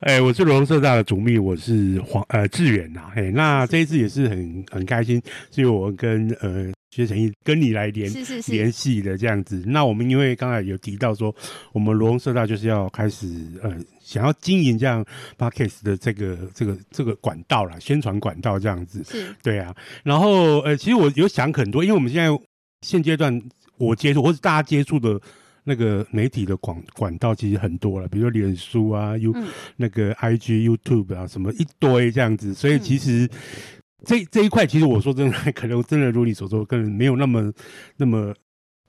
[0.01, 3.11] 哎、欸，我是罗东社大的主秘，我是黄呃志远呐。
[3.17, 5.21] 哎、欸，那这一次也是很很开心，
[5.51, 8.09] 所以我跟呃薛成义跟你来联
[8.47, 9.61] 联系的这样子。
[9.67, 11.35] 那我们因为刚才有提到说，
[11.73, 13.27] 我们罗东社大就是要开始
[13.61, 15.05] 呃想要经营这样
[15.37, 19.03] Podcast 的这个这个这个管道啦，宣传管道这样子。
[19.03, 19.75] 是，对啊。
[20.05, 22.31] 然后呃，其实我有想很多，因为我们现在
[22.83, 23.43] 现阶段
[23.79, 25.21] 我接触或是大家接触的。
[25.65, 32.55] 那个媒体的管管道其实很多了，比如说脸书啊、U、嗯、那个 IG、YouTube 啊，什么一堆这样子。
[32.55, 33.29] 所以其实
[34.07, 37.53] 这这一块，其实我说真的， 可能真的如你所说，可能没有那么
[37.99, 38.35] 那么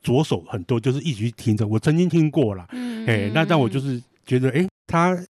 [0.02, 1.68] 着手很多，就是一直去听着。
[1.68, 5.22] 我曾经听过了，嗯，哎，那但我就是觉得，哎，他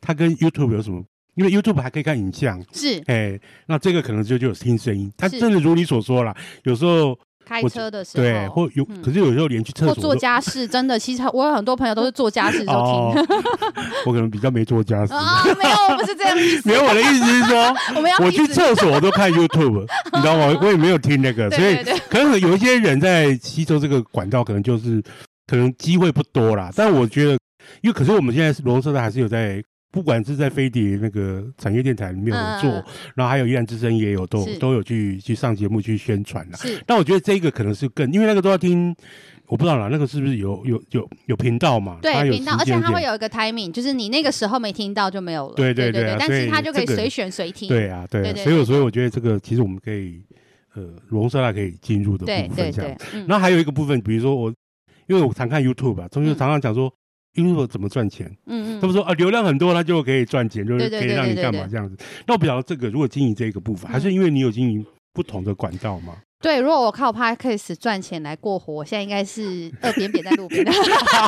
[0.00, 1.00] 他跟 YouTube 有什么？
[1.36, 5.12] 因为 YouTube 还可以看影像，是，哎，那这个可能就就有听声音。
[5.16, 7.16] 他真的如你所说啦，有时候。
[7.48, 13.26] 开车的时候，对，或有，可是有时候连去厕所做家事，真的，其实我有很多朋友都是做家事的时候听。
[14.04, 16.62] 我可能比较没做家事 啊，没有，我不是这样意思。
[16.68, 20.58] 没有，我的意思是说，我们要我去厕所我都看 YouTube，你知道吗？
[20.60, 21.76] 我也没有听那个，所以
[22.10, 25.02] 可能有一些人在吸收这个管道，可能就是
[25.46, 26.70] 可能机会不多啦。
[26.76, 27.32] 但我觉得，
[27.80, 29.62] 因为可是我们现在是罗东社大还是有在。
[29.90, 32.70] 不管是在飞碟那个产业电台里面有做，
[33.14, 36.56] 然后还有依然之声也有都都有去去上节目去宣传了。
[36.58, 38.94] 是，但我觉得这个可能是更，因为那个都要听，
[39.46, 41.98] 我不知道啦，那个是不是有有有有频道嘛？
[42.02, 45.54] 对，频道，而且它会有一个 timing，就是你那个时候没听到就没有了。
[45.54, 47.66] 对对对，但是它就可以随选随听。
[47.68, 50.22] 对啊，对，所以所以我觉得这个其实我们可以
[50.74, 52.96] 呃，罗东社大可以进入的部分这样。
[53.26, 54.52] 然后还有一个部分，比如说我，
[55.06, 56.92] 因为我常看 YouTube 吧，中间常常讲说。
[57.34, 58.26] YouTube 怎么赚钱？
[58.46, 61.96] 嗯嗯，他们说啊，流量很多，他就可以赚钱，就是可以让你干嘛这样子。
[62.26, 66.14] 那我不晓得这个，如果经营这个部分，还是因为你有经营不同的管道吗？
[66.40, 70.70] 对，如果我靠 Podcast 赚钱来过活，我现在应该是二扁扁在路边的。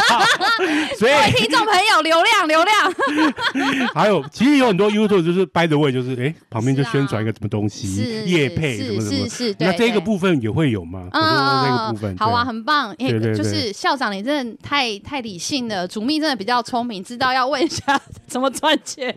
[0.97, 3.91] 所以各位听众朋友，流量流量。
[3.93, 9.29] 还有，其实有很多 YouTube 就是 by the way，就是哎，旁边就宣传一个什么东西，业配什么什么。
[9.29, 11.09] 是是，那这个部分也会有吗？
[11.13, 12.95] 嗯，这个部分好啊，很棒。
[12.95, 19.13] 对对，就是校长，你真的太太理性了，主秘真的比较聪明，知道要问一下 怎么赚钱。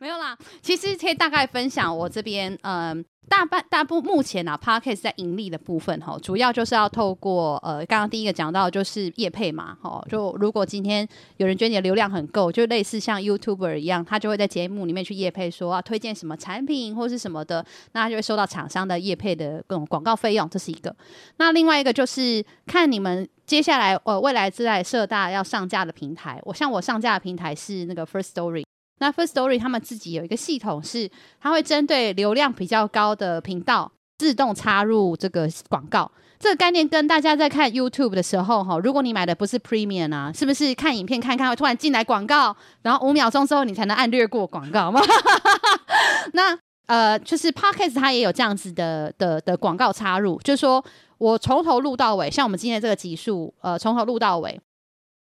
[0.00, 3.04] 没有啦，其实可以大概分享我这边，嗯。
[3.28, 20.94] 大半大部目前啊，Podcast 在盈利的部分哈，主要就是要透过呃，刚刚第一个讲到就是业配嘛，哈，就如果今天有人觉得你的流量很够，就类似像 YouTuber 一样，他就会在节目里面去业配说啊，推荐什么产品或是什么的，那他就会收到厂商的业配的各种广告费用，这是一个。
[21.36, 28.67] 那另外一个就是看你们接下来呃未来在社大要上架的平台，我像我上架的平台是那个 First Story。
[28.98, 36.10] 那 First Story 他们自己有一个系统，是它会针对流量比较高的频道自动插入这个广告。
[36.40, 45.00] 这个概念跟大家在看 YouTube 的时候，哈，如果你买的不是 Premium 啊，是不是看影片看看会突然进来广告，然后五秒钟之后你才能按略过广告吗？
[46.34, 46.56] 那
[46.86, 50.84] 呃，就是 Podcast 它也有这样子的的的广告插入，就是说
[51.18, 54.60] 我从头录到尾，像我们今天这个集数，呃，从头录到尾。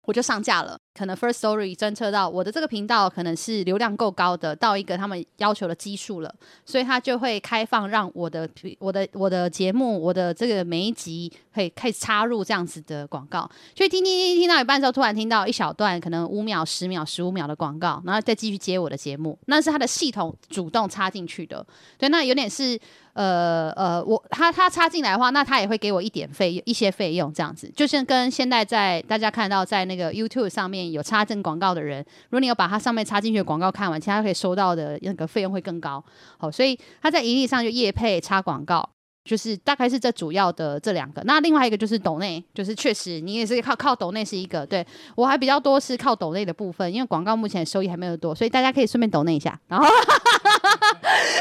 [0.06, 21.66] 我就上架了，可能 First Story 侦测到我的这个频道可能是流量够高的，到一个他们要求的基数了，所以他就会开放让我的我的我的节目，我的这个每一集可以可以插入这样子的广告，所以听听听听到一半之后，突然听到一小段可能五秒、十秒、十五秒的广告，然后再继续接我的节目，那是他的系统主动插进去的，
[21.98, 22.78] 对，那有点是。
[23.14, 36.02] 呃呃，我他他插进来的话，那他也会给我一点费一些费用，这样子，就是跟现在在大家看到在那个 YouTube 上面有插进广告的人，如果你有把它上面插进去的广告看完，其他可以收到的那个费用会更高。
[36.38, 38.88] 好，所以他在盈利上就业配插广告，
[39.24, 41.22] 就是大概是这主要的这两个。
[41.24, 49.86] 那另外一个就是抖内，就是确实你也是靠靠抖内是一个，对我还比较多是靠抖内的部分，因为广告目前收益还没有多，所以大家可以顺便抖内一下， 然后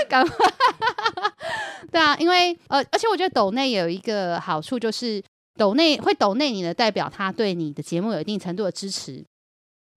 [0.10, 0.47] 赶快。
[1.91, 5.21] 对啊，因为呃，而且我觉得抖内有一个好处，就是
[5.56, 9.23] 抖内会抖内你的代表，他对你的节目有一定程度的支持。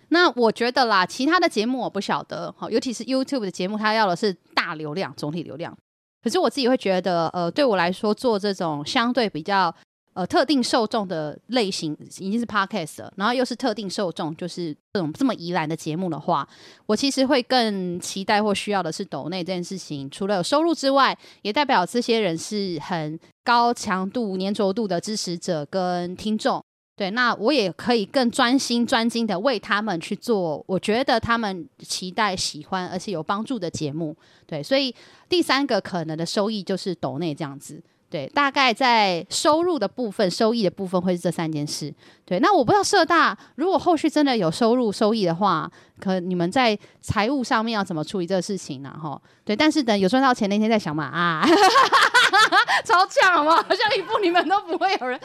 [0.08, 5.76] 那我觉得啦，其他的节目我不晓得，好，尤其是 YouTube 的节目，它要的是大流量、总体流量。
[6.22, 9.74] 可是我自己会觉得，呃，对我来说做这种相对比较。
[10.16, 16.48] 呃，特定受众的类型已经是 podcast 了，然后又是特定受众，就是这种这么宜兰的节目的话，
[16.86, 20.08] 我其实会更期待或需要的是抖内这件事情。
[20.08, 26.64] 除了有收入之外，也代表这些人是很高强度、粘着度的支持者跟听众。
[26.96, 34.16] 对，那我也可以更专心、专精的为他们去做，我觉得他们期待、喜欢而且有帮助的节目。
[34.46, 34.94] 对，所以
[35.28, 37.82] 第三个可能的收益就是抖内这样子。
[38.08, 41.92] 对，大概在收入的部分、收益的部分会是这三件事。
[42.24, 48.96] 对，那我不知道社大如果后续真的有收入、收益的话，可你们在财务上面要怎么处理这个事情呢？
[49.02, 51.04] 哈，对，但是等有赚到钱那天再想嘛。
[51.04, 51.44] 啊，
[52.86, 53.56] 超强好不好？
[53.56, 55.20] 好像一部你们都不会有人，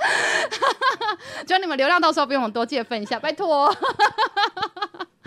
[1.46, 3.72] 就你们流量到时候不用多借分一下，拜托。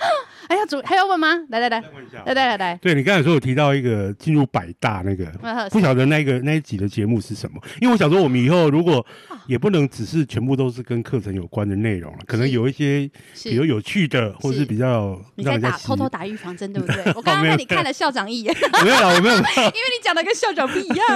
[0.46, 1.28] 哎呀，主还要问吗？
[1.48, 1.82] 来来来，
[2.26, 5.24] 来来来来，对，你刚才说有提到一个进入百大那个，
[5.70, 7.58] 不晓得那个那一集的节目是什么？
[7.80, 9.04] 因为我想说，我们以后如果
[9.46, 13.10] 也不能只是全部都是跟课程有关的内容了，可能有一些
[13.42, 17.02] 比如有趣的，或是比较你在打偷偷打预防针，对不对？
[17.14, 21.06] 我刚刚 看你看了校长一眼，没有了，我没有， 因为你讲的跟校长不一样。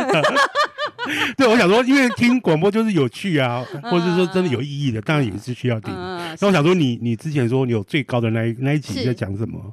[1.36, 5.92] 对，我想说，因为听广播就是有趣啊，或者是说真的有意义的，当然也是需要听。
[6.40, 9.72] 那我想说，你你之前说你有最高的那一那一集在讲什么？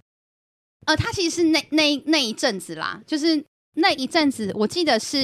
[0.85, 3.43] 呃，他其实是那那那一阵子啦，就是
[3.75, 5.19] 那一阵子，我记得是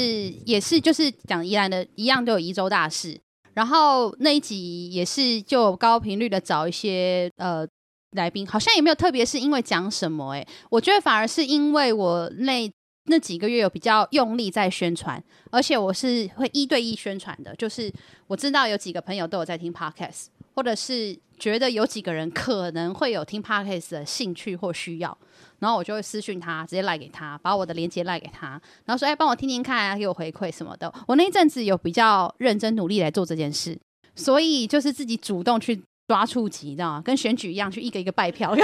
[0.45, 3.19] 也是就是讲宜兰的一样都有宜州大事，
[3.53, 7.67] 然后那一集也是就高频率的找一些呃
[8.11, 12.71] 来宾，好像也没有特别是因为讲什么哎、欸，我觉得反而是因为我那。
[13.05, 17.91] 那几个月有比较用力在宣传，而且我是会一对一宣传的，就是
[18.27, 25.17] 我知道有几个朋友都有在听 podcast，或者是觉得有几个人可能会有听 podcast 的兴趣或需要，
[25.57, 28.49] 然后我就会私讯他，直接赖给他，把我的链接赖给他，
[28.85, 30.93] 然后说哎，帮我听听看啊，给我回馈什么的。
[31.07, 33.75] 我那一阵子有比较认真努力来做这件事，
[34.15, 37.01] 所以就是自己主动去抓触及，知道吗？
[37.03, 38.55] 跟选举一样，去一个一个拜票。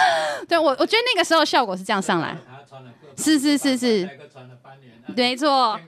[0.48, 2.36] 对我，我觉得那个时候效果是这样上来。
[3.16, 4.08] 是是是是。
[5.16, 5.80] 没错，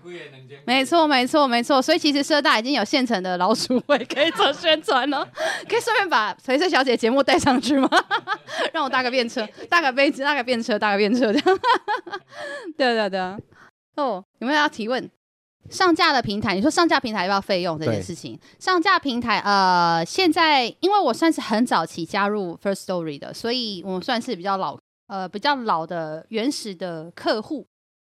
[0.65, 1.81] 没错，没错，没错。
[1.81, 5.25] 所以其实社大已经有现成的老鼠会可以做宣传了，
[5.69, 7.89] 可以顺便把陪睡小姐节目带上去吗？
[8.73, 11.61] 让我搭个便车，搭个杯子，搭个便车，搭个便车这样。
[12.79, 13.21] 对对对。
[13.97, 15.09] 哦，有没有要提问？
[15.71, 18.39] 上架的平台，你说上架平台要不要费用这件事情？
[18.59, 27.67] 上架平台，呃，现在因为我算是很早期加入 First Story 的，所以我们算是比较老，呃，比较老的原始的客户。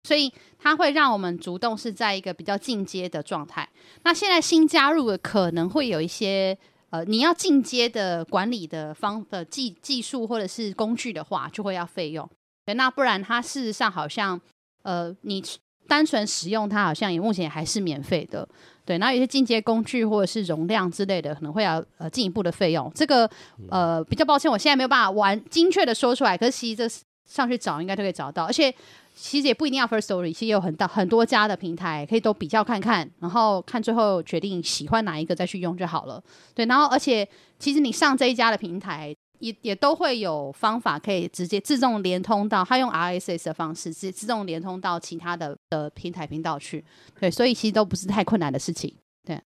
[0.06, 3.66] 所以它会让我们主动是在一个比较进阶的状态。
[4.02, 6.54] 那现在新加入的可能会有一些
[6.90, 12.28] 呃，你要进阶的管理的方的技技术或者是工具的话，就会要费用。
[12.66, 14.38] 对，那不然它事实上好像
[14.82, 15.42] 呃，你
[15.86, 18.48] 单纯使用它好像也目前还是免费的。
[18.84, 22.90] 对，然后有些进阶工具或者是容量之类的，可能会要呃进一步的费用。
[22.94, 23.28] 这个
[23.70, 26.36] 呃比较抱歉，我现在没有办法完精确的说出来。
[26.36, 28.74] 可是其实这上去找应该都可以找到，而且。
[29.16, 36.20] 其实也不一定要 First Story，其实有很大很多家的平台可以都比较看看，然后看最后决定喜欢哪一个再去用就好了。
[36.52, 37.24] 对，然后而且
[37.60, 46.84] 其实你上这一家的平台也也都会有方法可以直接自动连通到，它用 RSS 的方式自自动连通到其他的的平台频道去。
[47.20, 48.94] 对，所以其实都不是太困难的事情。
[49.26, 49.40] 对，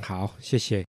[0.00, 0.86] 好，谢谢。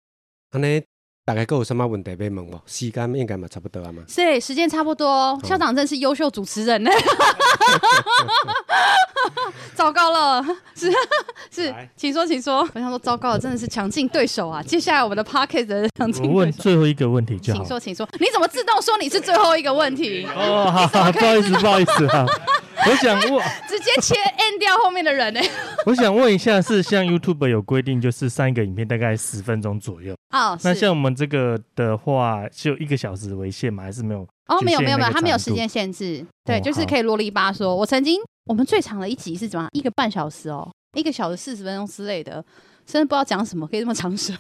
[1.29, 2.59] 大概够有什么问题被问吗？
[2.65, 4.03] 时间应该嘛差不多啊嘛。
[4.09, 5.39] 是，时间差不多。
[5.45, 6.91] 校长真是优秀主持人呢。
[9.75, 10.43] 糟糕了，
[10.75, 10.91] 是
[11.51, 12.67] 是，请说，请说。
[12.73, 14.63] 我想说，糟糕了，真的是强劲对手啊！
[14.63, 16.33] 接下来我们的 Podcast 的强劲对手。
[16.33, 17.59] 我问最后一个问题就好。
[17.59, 18.09] 请说，请说。
[18.19, 20.27] 你怎么自动说你是最后一个问题？
[20.35, 22.25] 哦，好，好，不好意思，不好意思啊。
[22.87, 25.41] 我想 问，直接切 end 掉后面的人呢？
[25.85, 30.17] 我想问一下，是像 YouTube 有规定，就是上一个影片大概十分钟左右。
[30.31, 33.85] 哦，那像我们这个的话，就一个小时为限吗？
[33.85, 34.21] 还是没有？
[34.49, 36.25] 哦，没有，没有，没有，它没有时间限制。
[36.45, 37.75] 对，就是可以啰里吧嗦。
[37.75, 39.71] 我曾经，我们最长的一集是怎么样？
[39.73, 42.45] 一个半小时哦，一个小时四十分钟之类的。
[42.85, 44.33] 真的不知道讲什么，可以这么长舌，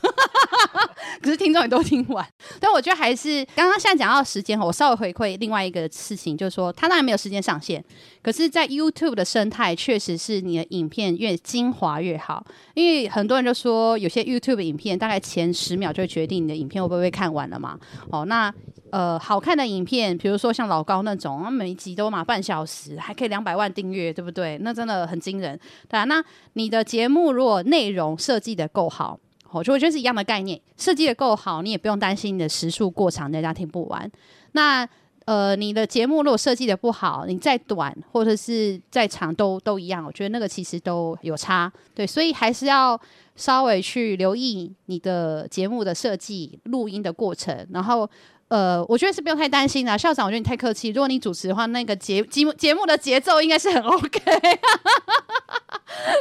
[1.22, 2.26] 可是听众也都听完。
[2.60, 7.84] 但我觉得还是刚刚现在讲到时间，我稍微回馈另外一个事情，就是说它当然没有时间上限，
[8.22, 12.46] 可是，在 YouTube 的生态确实是你的影片越精华越好。
[12.74, 17.78] 因为很多人就说，有些 YouTube 影片大概前十秒就会决定你的影片会不会被看完了嘛。
[18.10, 18.52] 哦，那
[18.90, 24.56] 呃，好看的影片，比如说像老高那种，每一集都嘛半小时，还可以两百万订阅，对不对？
[24.62, 26.04] 那真的很惊人，对啊。
[26.04, 29.18] 那你的节目如果内容设设计的够好，
[29.52, 30.60] 我觉得是一样的概念。
[30.76, 34.10] 设计的够好，你也不用担心你的时速过长，大家听不完。
[34.52, 34.88] 那
[35.24, 40.02] 呃，你的节目如果设计的不好，你再短或者是再长都都一样。
[40.04, 42.98] 我觉得那个其实都有差，对，所以还是要
[43.36, 47.66] 稍微去留意你的节目的设计、录音的过程。
[47.70, 48.08] 然后
[48.48, 49.96] 呃，我觉得是不用太担心啦。
[49.96, 50.88] 校长，我觉得你太客气。
[50.88, 54.20] 如果你主持的话，那个节节目节目的节奏应该是很 OK。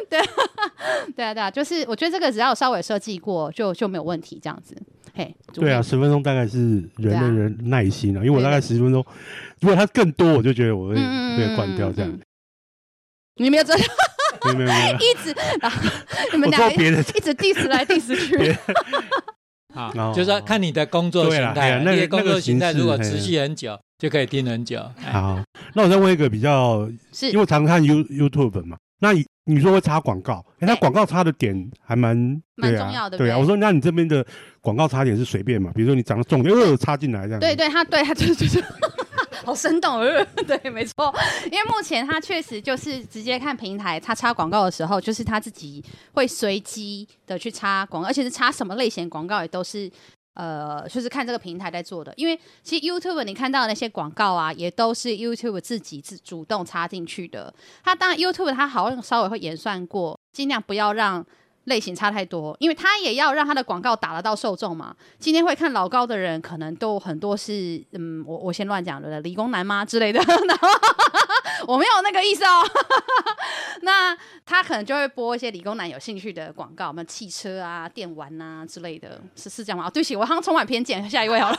[0.10, 0.20] 对，
[1.16, 4.76] 对啊，对啊，就是我觉得这个只要稍微设计过，就就没有问题，这样子。
[5.16, 6.58] 嘿，对啊，十分钟大概是
[6.98, 9.06] 人的人耐心啊，因为我大概十分钟，
[9.62, 12.20] 如果他更多，我就觉得我会被关掉这样。
[13.36, 13.88] 你没有这样，
[14.46, 15.36] 没有没有， 一直
[16.34, 16.76] 你们俩一
[17.22, 18.58] 直 diss 来 diss 去。
[19.74, 24.82] 好，就是说看你的工作形态，那些工作形态如果持续很久，就可以听很久。
[25.12, 25.40] 好，
[25.74, 28.78] 那我再问一个比较，是因为我常看 You YouTube 嘛。
[29.00, 32.18] 那你你说会插广告，哎、欸，他广告插的点还蛮
[32.56, 33.38] 蛮重要的，对啊。
[33.38, 34.26] 我说，那你这边的
[34.60, 35.72] 广告插点是随便嘛？
[35.76, 37.40] 比如说你讲的重点，又，插进来这样。
[37.40, 38.60] 对对，他对他就是就是，
[39.46, 41.14] 好生动，呃， 对，没错。
[41.46, 45.84] 因为目前他确实就是直接看平台，他插广告的时候，就是他自己
[46.14, 49.92] 会随机的去插广告，而且是插什么类型广告也都是。
[50.40, 57.52] 呃，就是看这个平台在做的，因为其实 YouTube 你看到的那些广告啊，也都是 YouTube 自己自主动插进去的。
[57.84, 61.26] 它当然 YouTube 它好像稍微会演算过，尽量不要让
[61.68, 64.96] 类型差太多，因为他也要让他的广告打得到受众嘛。
[65.20, 70.20] 今天会看老高的人，可能都很多是，嗯，我我先乱讲的，理工男吗之类的。
[70.48, 70.68] 然后
[71.68, 72.64] 我没有那个意思哦，
[73.82, 79.88] 那他可能就会播一些理工男有兴趣的广告，什么汽车啊、电玩啊之类的，是是这样吗？
[79.88, 81.08] 哦，对不起，我好像充满偏见。
[81.10, 81.58] 下一位好了，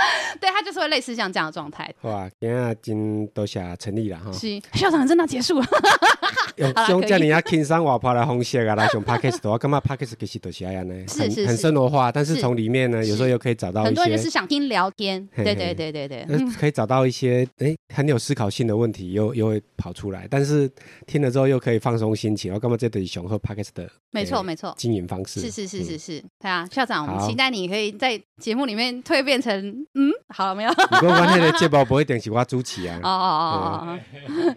[0.40, 1.92] 对他就是会类似像这样的状态。
[2.02, 4.32] 哇，今天真多谢成立了哈。
[4.32, 5.66] 是校长真的结束了。
[6.56, 10.94] 用用这样轻松活泼的方式啊来上 Podcast 的话，干嘛 Podcast 其实都是这样呢？
[11.08, 13.84] 是是很生活化，但是从里面呢，有时候又可以找到。
[13.84, 16.26] 很多人就是想听聊天，对对对对对，
[16.58, 19.12] 可以找到一些哎很有思考性的问题。
[19.12, 20.70] 又又会跑出来，但是
[21.06, 24.74] 听了之后又可以放松心情，我干嘛这对雄和 Podcast 的没错没错。
[24.76, 25.40] 经营方式。
[25.40, 29.52] 是是是是是，对啊，校长，我们期待你可以在节目里面蜕变成
[29.94, 30.72] 嗯，好了没有？
[30.72, 32.98] 不过关键的节目不会定是我主持啊。
[33.02, 33.98] 哦哦哦哦，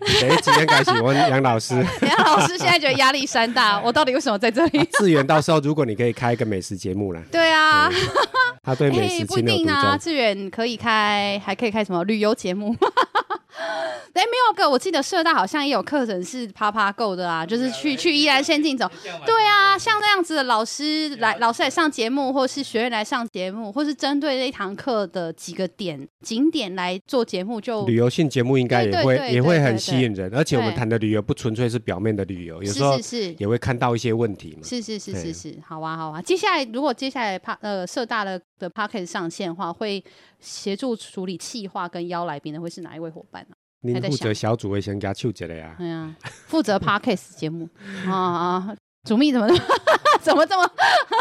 [0.06, 4.90] 第一今天开始，我杨老师， 杨老师现在觉得压力山大， 我到底为什么在这里？
[4.94, 7.90] 志远，到时候如果你可以开一个美食节目了，对啊，
[8.64, 9.26] 他对美食。
[9.26, 12.76] 不一定啊，志远可以开，还可以开什么旅游节目？
[14.14, 18.90] 哎，没有个，我记得社大好像也有课程是趴趴够的啊，就是去去宜兰县境走。
[19.26, 30.32] 对啊，像这样子的老师来，老师来上节目，或是学员来上节目，或是针对这一堂课的几个点景点来做节目，就旅游性节目应该也会也会很吸引人。
[30.36, 34.60] 而且我们谈的旅游不纯粹是表面的旅游，有时候是也会看到一些问题嘛。
[34.64, 36.22] 是是是是是，好啊好啊。
[36.22, 40.04] 接下来如果接下来趴呃社大的的 Podcast 上线的话，会
[40.40, 43.53] 协助处理企划跟邀来宾的会是哪一位伙伴呢？
[43.84, 45.76] 您负责小组会先加秋节的呀？
[45.78, 46.14] 对呀，
[46.48, 47.70] 负责 Podcast 节目
[48.08, 48.76] 啊啊，
[49.08, 49.48] 主秘怎么
[50.22, 50.70] 怎么这么？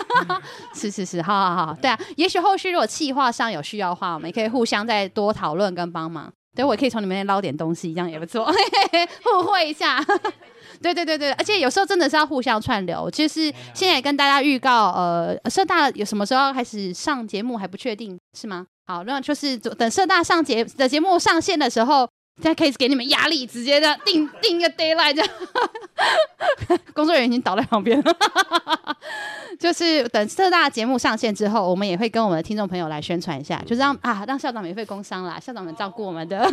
[0.73, 6.33] 是是是，好好好，对啊，也许后续如果企划上有需要的话，我们也可以互相再多讨论跟帮忙。
[6.55, 8.45] 对，我也可以从里面捞点东西，这样也不错，
[9.25, 10.05] 互惠一下。
[10.83, 13.11] 对对对对，而且有时候真的是要互相串流。
[13.11, 13.45] 就是
[13.75, 18.67] 现在也跟大家预告，呃，社大有什么时候要开始上节目还不确定，是吗？
[18.87, 22.09] 好，那就是等社大上节的节目上线的时候。
[22.43, 25.33] 现在可以给你们压力，直接这样定定一个 d a y l i g h t
[26.67, 28.17] 这样， 工作人员已经倒在旁边了。
[29.61, 36.45] 就是等特大节目上线之后，我们也会跟我们的听众朋友来宣传一下，就是让啊让校长免费工商啦，校长们照顾我们的。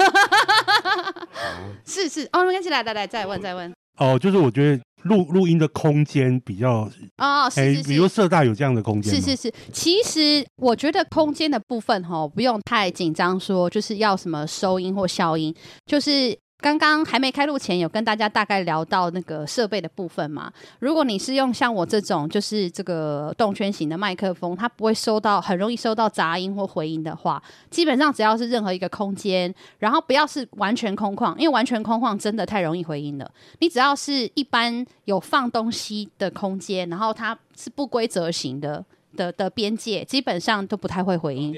[1.85, 3.73] 是是哦，没关系，来来来，再问再问。
[3.97, 4.83] 哦，就是我觉得。
[5.03, 9.53] 录录音的空间比较哦，是是是，比如社大有这样的空间，是是是。
[9.71, 16.37] 其实我觉得空间的部分哈，不用太紧张，说就是要什么收音或消音，就是。
[16.61, 20.51] 刚刚还没开录前，有跟大家大概聊到那个设备的部分嘛。
[20.79, 33.31] 如果你是用像我这种，就是这个动圈型的麦克风，它不会收到，很容易收到杂音或回音的话，基本上只要是任何一个空间，然后不要是完全空旷，因为完全空旷真的太容易回音了。
[33.59, 38.83] 你只要是一般有放东西的空间，然后它是不规则型的
[39.15, 41.55] 的的边界，基本上都不太会回音。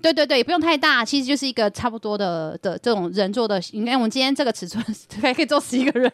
[0.00, 3.60] 对对对，也不用太大，其实就是一个差不多的的这种人做的。
[3.72, 4.84] 你看我们今天这个尺寸，
[5.20, 6.12] 还可以坐十一个人。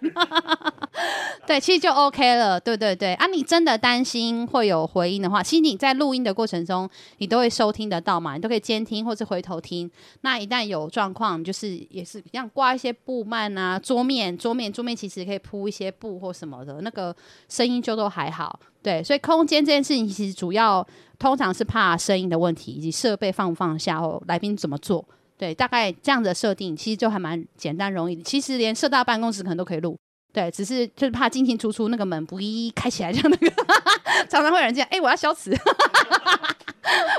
[1.47, 2.59] 对，其实就 OK 了。
[2.59, 9.91] 对对对，啊，你真的担心会有回音的话，其实你在录音的过程中，你都会收听得到嘛，你都可以监听或是回头听。
[10.23, 17.15] 那一旦有状况，就是也是像挂一些布幔啊，桌面桌面桌面其实可以铺一些布或什么的，那个
[17.51, 18.59] 声音就都还好。
[18.83, 20.87] 对，所以空间这件事情其实主要
[21.25, 25.03] 通常是怕声音的问题，以及设备放不放下或来宾怎么做。
[25.39, 28.23] 对，大概这样的设定其实就还蛮简单容易。
[28.23, 29.99] 其实连社大办公室可能都可以录，
[30.35, 33.51] 对，只是就是怕进进出出那个门不一一开起来，这样那个
[34.29, 35.51] 常常会有人这样，哎，我要消磁，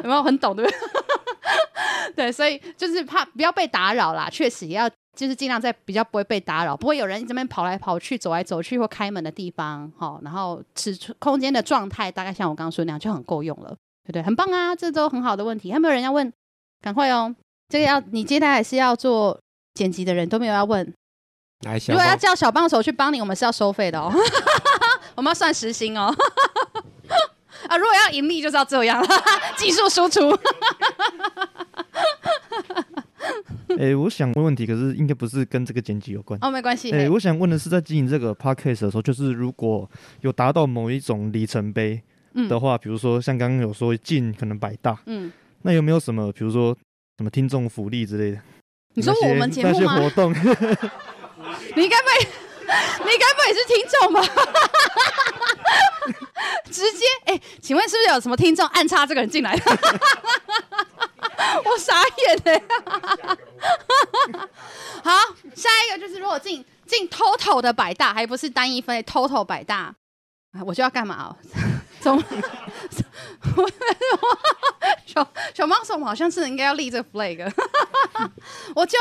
[0.04, 0.80] 有没有很懂对不对？
[2.16, 4.88] 对，所以就是怕不要被打扰啦，确实也要。
[5.16, 13.74] 就是尽量在比较不会被打扰，不会有人这边跑来跑去、走来走去或开门的地方，好，然后尺寸空间的状态大概像我刚刚说那样就很够用了，
[14.06, 14.22] 对不对？
[14.22, 15.74] 很棒啊，这都很好的问题。
[15.74, 16.32] 还没有人要问？
[16.82, 17.36] 赶快哦，
[17.70, 19.40] 这个要你接下来是要做
[19.74, 20.94] 剪辑的人都没有要问。
[21.88, 24.14] 如果要叫小帮手去帮你，我们是要收费的哦，
[25.16, 26.14] 我们要算时薪哦。
[27.68, 29.04] 啊，如果要盈利就是要这样，
[29.58, 30.30] 技术输出。
[33.70, 36.92] 哎、欸，我想问问题，可是应该不是跟这个剪辑有关哦，没关系。
[36.92, 39.90] 哎、欸，我想问的是，在经营这个 podcast 的时候，就是如果
[40.22, 42.02] 有达到某一种里程碑
[42.48, 45.32] 的话，嗯、比如说像刚刚有说进可能百大，嗯，
[45.64, 46.76] 那有没有什么，比如说
[47.18, 48.42] 什么听众福利之类的？
[48.94, 49.94] 你说我们节目吗？
[49.96, 50.34] 那些活动？
[51.76, 52.28] 你该不会，
[53.00, 54.22] 你该不会也是听众吧？
[56.72, 59.54] 直接哎、欸，请问是不是有什么听众暗插这个人进来？
[61.64, 62.64] 我傻眼嘞！
[65.04, 65.12] 好，
[65.56, 69.94] 下一个就是如果进进 total 的百大，还不是单一分类 total 百大，
[70.66, 71.36] 我就要干嘛哦？
[72.06, 72.24] 从
[73.56, 73.72] 我
[75.08, 77.52] 小小帮手好像是应该要立这个 flag，
[78.76, 78.96] 我就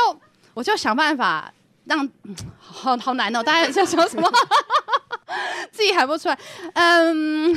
[0.55, 1.53] 我就想办法
[1.83, 2.09] 让
[2.57, 3.43] 好好难哦！
[3.43, 4.27] 大家在说什么？
[5.71, 6.39] 自己喊不出来？
[6.73, 7.55] 嗯，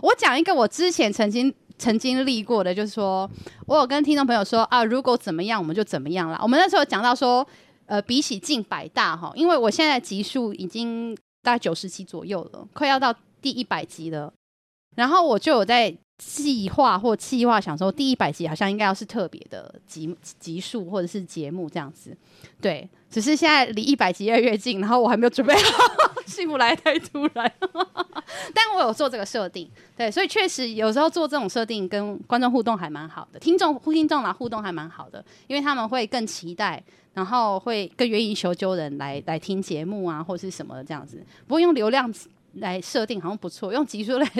[0.00, 1.52] 我讲一个我之前曾经。
[1.80, 3.30] 曾经立过的，就是说
[3.64, 5.44] 我有跟听众朋友说啊，如果怎么？
[5.44, 6.08] 样，我们就怎么？
[6.08, 6.36] 样了。
[6.42, 7.46] 我们那时候讲到说，
[7.86, 14.32] 呃，比起近百大哈，因为我现在集数已经大概九十集左右了，快要到第一百集了。
[14.98, 22.16] 然后我就有在计划或计划，想说第一百集好像应该要是特别的集集数或者是节目这样子。
[22.60, 25.84] 对，只是现在离一百集越来越近，然后我还没有准备好，
[26.26, 27.52] 幸福来太突然。
[28.52, 36.82] 但我有做这个设定，对，所以确实有时候做这种设定跟观众互动还蛮好的，听众听众来互动还蛮好的，因为他们会更期待，
[37.14, 41.24] 然后会更愿意求救人来来听节目啊，或是什么这样子。
[41.46, 42.12] 不过用流量
[42.58, 44.30] 来设定好像不错，用集数来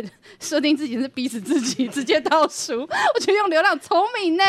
[0.40, 2.80] 设定自己是逼死自己，直接倒数。
[3.14, 4.44] 我觉得用流量聪明呢，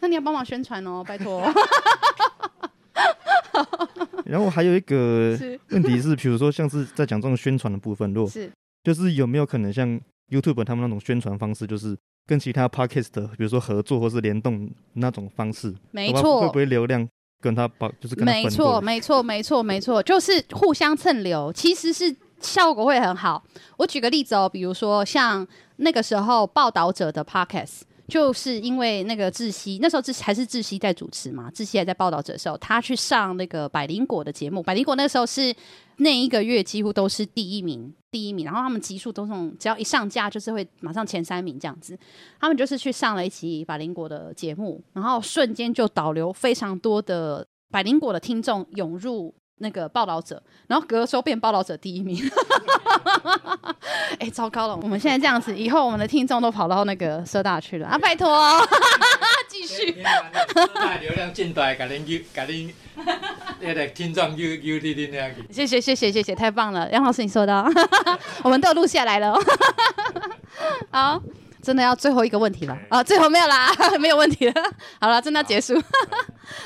[0.00, 1.42] 那你要帮忙宣传哦，拜托。
[4.24, 5.38] 然后还有一个
[5.70, 8.50] 问题是，比如说像是在讲这种宣传的部分，如果是
[8.84, 10.00] 就是有没有可能像
[10.30, 11.96] YouTube 他们那种宣传方式，就是
[12.26, 15.74] 跟其他 Podcast 的，比如说合作或是联动那种方式？
[15.90, 17.08] 没错，会不会流量
[17.40, 23.42] 跟他把就是跟他没错，没错，没错，没错，就是互相蹭流，其实是效果会很好。
[23.76, 27.82] 我举个例子哦，比如说像那个时候报道者的 Podcast。
[28.10, 35.54] 就是因为那个窒息，那时候志还是窒息在主持嘛，窒息还在报道者的时候，他去上那个百灵果的节目，百灵果那时候是
[35.98, 41.96] 那一个月几乎都是第一名，第一名，然后他们集数都是只要一上架就是会马上前三名这样子，
[42.40, 49.32] 他们就是去上了一期百灵果的节目，然后瞬间就导流非常多的百灵果的听众涌入。
[49.60, 52.18] 那个报道者，然后隔收变报道者第一名，
[54.18, 54.76] 哎、欸，糟糕了！
[54.82, 57.98] 我们现在这样子，以后我们的听众都跑到那个社大去了啊！
[57.98, 58.66] 拜托、哦，
[59.48, 59.92] 继续。
[61.00, 62.74] 流量进来，给您给您
[63.60, 65.34] 那个听众又又滴滴那个。
[65.50, 67.64] 谢谢谢谢谢谢，太棒了，杨老师你说的，
[68.42, 69.38] 我们都有录下来了。
[70.90, 71.22] 好。
[71.62, 73.02] 真的要最后一个问题了啊！
[73.02, 73.68] 最后没有啦，
[74.00, 74.52] 没有问题了。
[75.00, 75.80] 好了，真的要结束。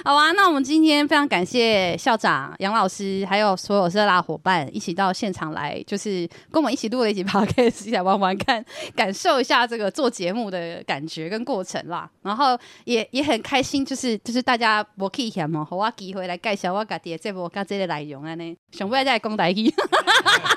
[0.04, 8.64] 好，啊， 那我们今天非常感谢校长杨老师，还有所有社大伙伴一起到现场来，就是跟我们一起录了一集 podcast，一起来玩玩看，
[8.96, 12.08] 感受一下这个做节目的感觉跟过程啦。
[12.22, 19.72] 然后也也很开心，就是就是大家我可以嫌嘛，和我机会来介绍我家己的节目跟这个内容安尼，想不要再讲台语。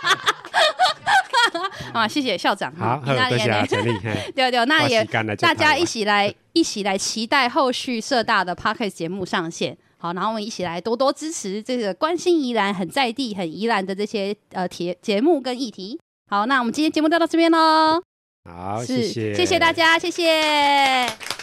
[1.98, 2.74] 啊，谢谢校长。
[2.76, 3.38] 好，多谢
[3.68, 4.00] 全力。
[4.36, 5.04] 对对，那也
[5.36, 9.78] 大家一起来，一起来期待后续社大的 p o c k e t 节目上线。
[9.98, 16.00] 好，然后我们一起来多多支持这个关心宜兰、很在地、很宜兰的这些呃节节目跟议题。
[16.30, 18.02] 好，那我们今天节目就到这边喽。
[18.50, 21.37] 好，谢谢，谢谢大家，谢谢。